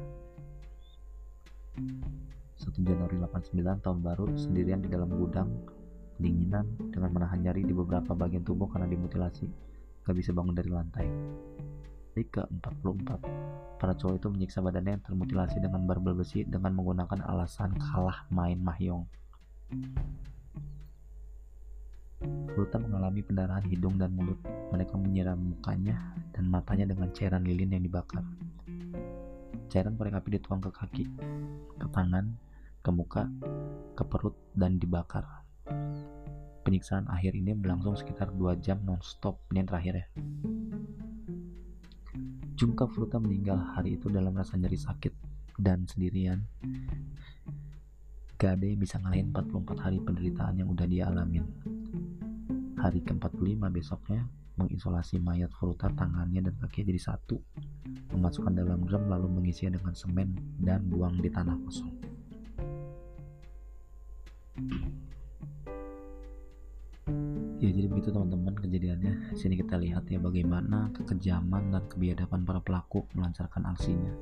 1 1.78 2.74
Januari 2.84 3.16
89 3.22 3.86
tahun 3.86 4.00
baru 4.02 4.26
sendirian 4.34 4.82
di 4.82 4.90
dalam 4.90 5.14
gudang 5.14 5.48
kedinginan 6.18 6.66
dengan 6.90 7.14
menahan 7.14 7.40
nyari 7.40 7.62
di 7.62 7.72
beberapa 7.72 8.18
bagian 8.18 8.42
tubuh 8.42 8.66
karena 8.68 8.90
dimutilasi 8.90 9.46
gak 10.04 10.16
bisa 10.18 10.34
bangun 10.34 10.58
dari 10.58 10.70
lantai. 10.74 11.08
Hari 12.18 12.26
ke-44 12.34 13.10
para 13.78 13.94
cowok 13.94 14.18
itu 14.18 14.28
menyiksa 14.34 14.60
badannya 14.66 14.98
yang 14.98 15.06
termutilasi 15.06 15.62
dengan 15.62 15.86
barbel 15.86 16.18
besi 16.18 16.42
dengan 16.50 16.74
menggunakan 16.74 17.22
alasan 17.30 17.78
kalah 17.78 18.26
main 18.34 18.58
mahyong 18.58 19.06
Ruta 22.58 22.82
mengalami 22.82 23.22
pendarahan 23.22 23.66
hidung 23.70 24.02
dan 24.02 24.14
mulut. 24.14 24.42
Mereka 24.74 24.98
menyiram 24.98 25.38
mukanya 25.38 26.18
dan 26.34 26.50
matanya 26.50 26.90
dengan 26.90 27.14
cairan 27.14 27.46
lilin 27.46 27.78
yang 27.78 27.84
dibakar. 27.86 28.26
Cairan 29.70 29.94
korek 30.00 30.18
api 30.18 30.40
dituang 30.40 30.64
ke 30.64 30.72
kaki, 30.74 31.06
ke 31.78 31.88
tangan, 31.94 32.34
ke 32.82 32.90
muka, 32.90 33.30
ke 33.94 34.04
perut, 34.08 34.34
dan 34.58 34.80
dibakar. 34.80 35.28
penyiksaan 36.68 37.08
akhir 37.08 37.32
ini 37.32 37.56
berlangsung 37.56 37.96
sekitar 37.96 38.28
2 38.36 38.60
jam 38.60 38.84
non-stop 38.84 39.40
ini 39.56 39.64
yang 39.64 39.70
terakhir 39.72 39.94
ya 40.04 40.08
Jungka 42.60 42.92
Fruta 42.92 43.24
meninggal 43.24 43.56
hari 43.56 43.96
itu 43.96 44.12
dalam 44.12 44.36
rasa 44.36 44.60
nyeri 44.60 44.76
sakit 44.76 45.16
dan 45.56 45.88
sendirian 45.88 46.44
gak 48.36 48.60
ada 48.60 48.68
yang 48.68 48.84
bisa 48.84 49.00
ngalahin 49.00 49.32
44 49.32 49.80
hari 49.80 49.98
penderitaan 50.04 50.60
yang 50.60 50.68
udah 50.68 50.84
dia 50.92 51.08
alamin 51.08 51.48
hari 52.78 53.02
ke-45 53.02 53.58
besoknya 53.74 54.22
mengisolasi 54.58 55.22
mayat 55.22 55.54
Fruta 55.54 55.90
tangannya 55.94 56.46
dan 56.46 56.54
kakinya 56.62 56.94
jadi 56.94 57.02
satu. 57.14 57.38
Memasukkan 58.14 58.54
dalam 58.54 58.86
drum 58.86 59.10
lalu 59.10 59.30
mengisinya 59.30 59.78
dengan 59.78 59.94
semen 59.94 60.34
dan 60.62 60.86
buang 60.90 61.18
di 61.18 61.30
tanah 61.30 61.58
kosong. 61.62 61.94
Ya 67.58 67.70
jadi 67.74 67.90
begitu 67.90 68.14
teman-teman 68.14 68.54
kejadiannya. 68.54 69.34
Sini 69.34 69.58
kita 69.58 69.78
lihat 69.82 70.06
ya 70.10 70.22
bagaimana 70.22 70.94
kekejaman 70.94 71.74
dan 71.74 71.84
kebiadaban 71.90 72.46
para 72.46 72.62
pelaku 72.62 73.06
melancarkan 73.18 73.66
aksinya. 73.74 74.14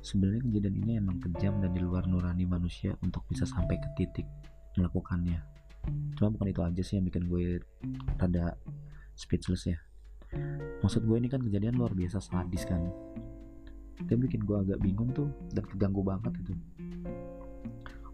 Sebenarnya 0.00 0.44
kejadian 0.48 0.76
ini 0.84 0.92
emang 0.96 1.20
kejam 1.20 1.60
dan 1.60 1.76
di 1.76 1.80
luar 1.84 2.08
nurani 2.08 2.48
manusia 2.48 2.96
untuk 3.04 3.24
bisa 3.28 3.44
sampai 3.44 3.76
ke 3.76 3.88
titik 3.98 4.24
melakukannya 4.78 5.57
cuma 6.18 6.34
bukan 6.34 6.48
itu 6.50 6.60
aja 6.62 6.82
sih 6.82 6.94
yang 6.98 7.06
bikin 7.06 7.30
gue 7.30 7.62
rada 8.18 8.58
speechless 9.14 9.66
ya. 9.70 9.78
Maksud 10.84 11.06
gue 11.06 11.16
ini 11.18 11.28
kan 11.30 11.42
kejadian 11.42 11.78
luar 11.78 11.94
biasa 11.96 12.22
sadis 12.22 12.66
kan. 12.68 12.84
Itu 13.98 14.14
bikin 14.14 14.46
gue 14.46 14.56
agak 14.56 14.78
bingung 14.78 15.10
tuh 15.10 15.30
dan 15.50 15.64
keganggu 15.66 16.02
banget 16.06 16.34
itu. 16.42 16.54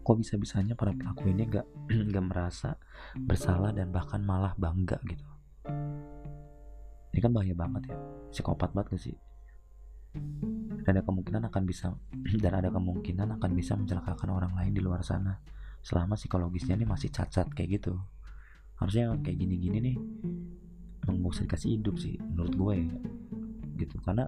Kok 0.05 0.17
bisa-bisanya 0.21 0.77
para 0.77 0.93
pelaku 0.93 1.33
ini 1.33 1.49
gak, 1.49 1.65
gak 2.13 2.25
merasa 2.25 2.77
bersalah 3.17 3.73
dan 3.73 3.89
bahkan 3.89 4.21
malah 4.21 4.53
bangga 4.53 5.01
gitu. 5.09 5.25
Ini 7.13 7.19
kan 7.21 7.31
bahaya 7.33 7.55
banget 7.57 7.89
ya. 7.89 7.97
Psikopat 8.29 8.73
banget 8.73 8.97
gak 8.97 9.01
sih? 9.01 9.17
Dan 10.85 10.91
ada 10.95 11.03
kemungkinan 11.03 11.49
akan 11.49 11.63
bisa 11.65 11.89
dan 12.43 12.53
ada 12.53 12.69
kemungkinan 12.69 13.37
akan 13.41 13.51
bisa 13.57 13.73
mencelakakan 13.73 14.29
orang 14.29 14.53
lain 14.53 14.73
di 14.77 14.81
luar 14.81 15.01
sana 15.01 15.41
selama 15.85 16.17
psikologisnya 16.17 16.73
ini 16.73 16.89
masih 16.89 17.13
cacat 17.13 17.45
kayak 17.53 17.77
gitu. 17.77 17.93
Harusnya 18.81 19.13
kayak 19.21 19.37
gini-gini 19.37 19.77
nih 19.77 19.97
emang 21.05 21.21
mau 21.21 21.29
dikasih 21.29 21.77
hidup 21.77 22.01
sih 22.01 22.17
menurut 22.17 22.53
gue 22.57 22.73
ya 22.81 22.95
gitu. 23.85 24.01
Karena 24.01 24.25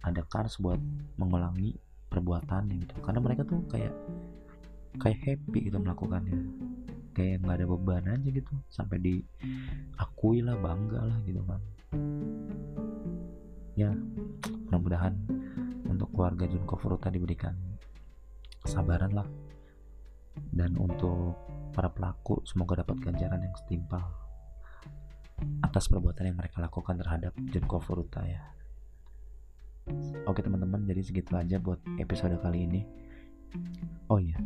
ada 0.00 0.24
kars 0.24 0.56
buat 0.56 0.80
mengulangi 1.20 1.76
perbuatannya 2.08 2.88
gitu. 2.88 2.94
Karena 3.04 3.20
mereka 3.20 3.44
tuh 3.44 3.60
kayak 3.68 3.92
kayak 4.96 5.18
happy 5.20 5.68
gitu 5.68 5.76
melakukannya. 5.76 6.40
Kayak 7.12 7.44
nggak 7.44 7.56
ada 7.60 7.66
beban 7.68 8.08
aja 8.08 8.28
gitu 8.32 8.52
sampai 8.72 8.96
diakui 8.96 10.40
lah 10.40 10.56
bangga 10.56 11.04
lah 11.04 11.18
gitu 11.28 11.44
kan. 11.44 11.60
Ya 13.76 13.92
mudah-mudahan 14.72 15.20
untuk 15.84 16.08
keluarga 16.16 16.48
Junko 16.48 16.80
Furuta 16.80 17.12
diberikan 17.12 17.52
kesabaran 18.64 19.12
lah 19.12 19.28
dan 20.52 20.76
untuk 20.80 21.36
para 21.72 21.88
pelaku 21.88 22.44
semoga 22.44 22.84
dapat 22.84 23.00
ganjaran 23.00 23.40
yang 23.40 23.54
setimpal 23.56 24.04
atas 25.64 25.88
perbuatan 25.90 26.32
yang 26.32 26.38
mereka 26.38 26.62
lakukan 26.62 27.00
terhadap 27.00 27.32
Junko 27.50 27.82
Furuta 27.82 28.22
ya. 28.22 28.42
Oke 30.30 30.44
teman-teman 30.44 30.86
jadi 30.86 31.02
segitu 31.02 31.34
aja 31.34 31.58
buat 31.58 31.82
episode 31.98 32.38
kali 32.38 32.70
ini. 32.70 32.80
Oh 34.06 34.22
iya. 34.22 34.38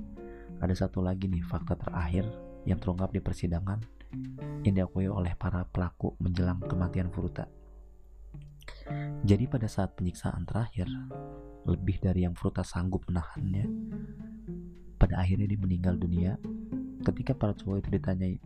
Ada 0.56 0.88
satu 0.88 1.04
lagi 1.04 1.28
nih 1.28 1.44
fakta 1.44 1.76
terakhir 1.76 2.24
yang 2.64 2.80
terungkap 2.80 3.12
di 3.12 3.20
persidangan 3.20 3.84
yang 4.64 4.74
diakui 4.74 5.06
oleh 5.06 5.36
para 5.36 5.68
pelaku 5.68 6.16
menjelang 6.18 6.64
kematian 6.64 7.12
Furuta. 7.12 7.44
Jadi 9.26 9.44
pada 9.50 9.68
saat 9.68 9.98
penyiksaan 9.98 10.48
terakhir, 10.48 10.88
lebih 11.68 12.00
dari 12.00 12.24
yang 12.24 12.32
Furuta 12.32 12.64
sanggup 12.64 13.04
menahannya, 13.10 13.66
pada 14.96 15.20
akhirnya 15.20 15.44
dia 15.44 15.60
meninggal 15.60 16.00
dunia. 16.00 16.40
Ketika 17.04 17.36
para 17.36 17.52
cowok 17.52 17.84
itu 17.84 17.88
ditanyai 18.00 18.36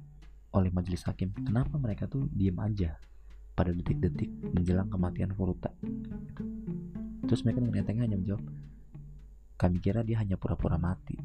oleh 0.50 0.70
majelis 0.74 1.06
hakim, 1.06 1.30
kenapa 1.32 1.78
mereka 1.78 2.10
tuh 2.10 2.26
diem 2.34 2.58
aja 2.58 2.98
pada 3.54 3.70
detik-detik 3.70 4.28
menjelang 4.52 4.90
kematian 4.90 5.30
Furuta? 5.32 5.70
Terus 7.24 7.40
mereka 7.46 7.62
dengan 7.62 7.78
entengnya 7.80 8.04
hanya 8.10 8.18
menjawab, 8.18 8.44
kami 9.54 9.78
kira 9.78 10.02
dia 10.02 10.18
hanya 10.18 10.34
pura-pura 10.34 10.76
mati. 10.76 11.16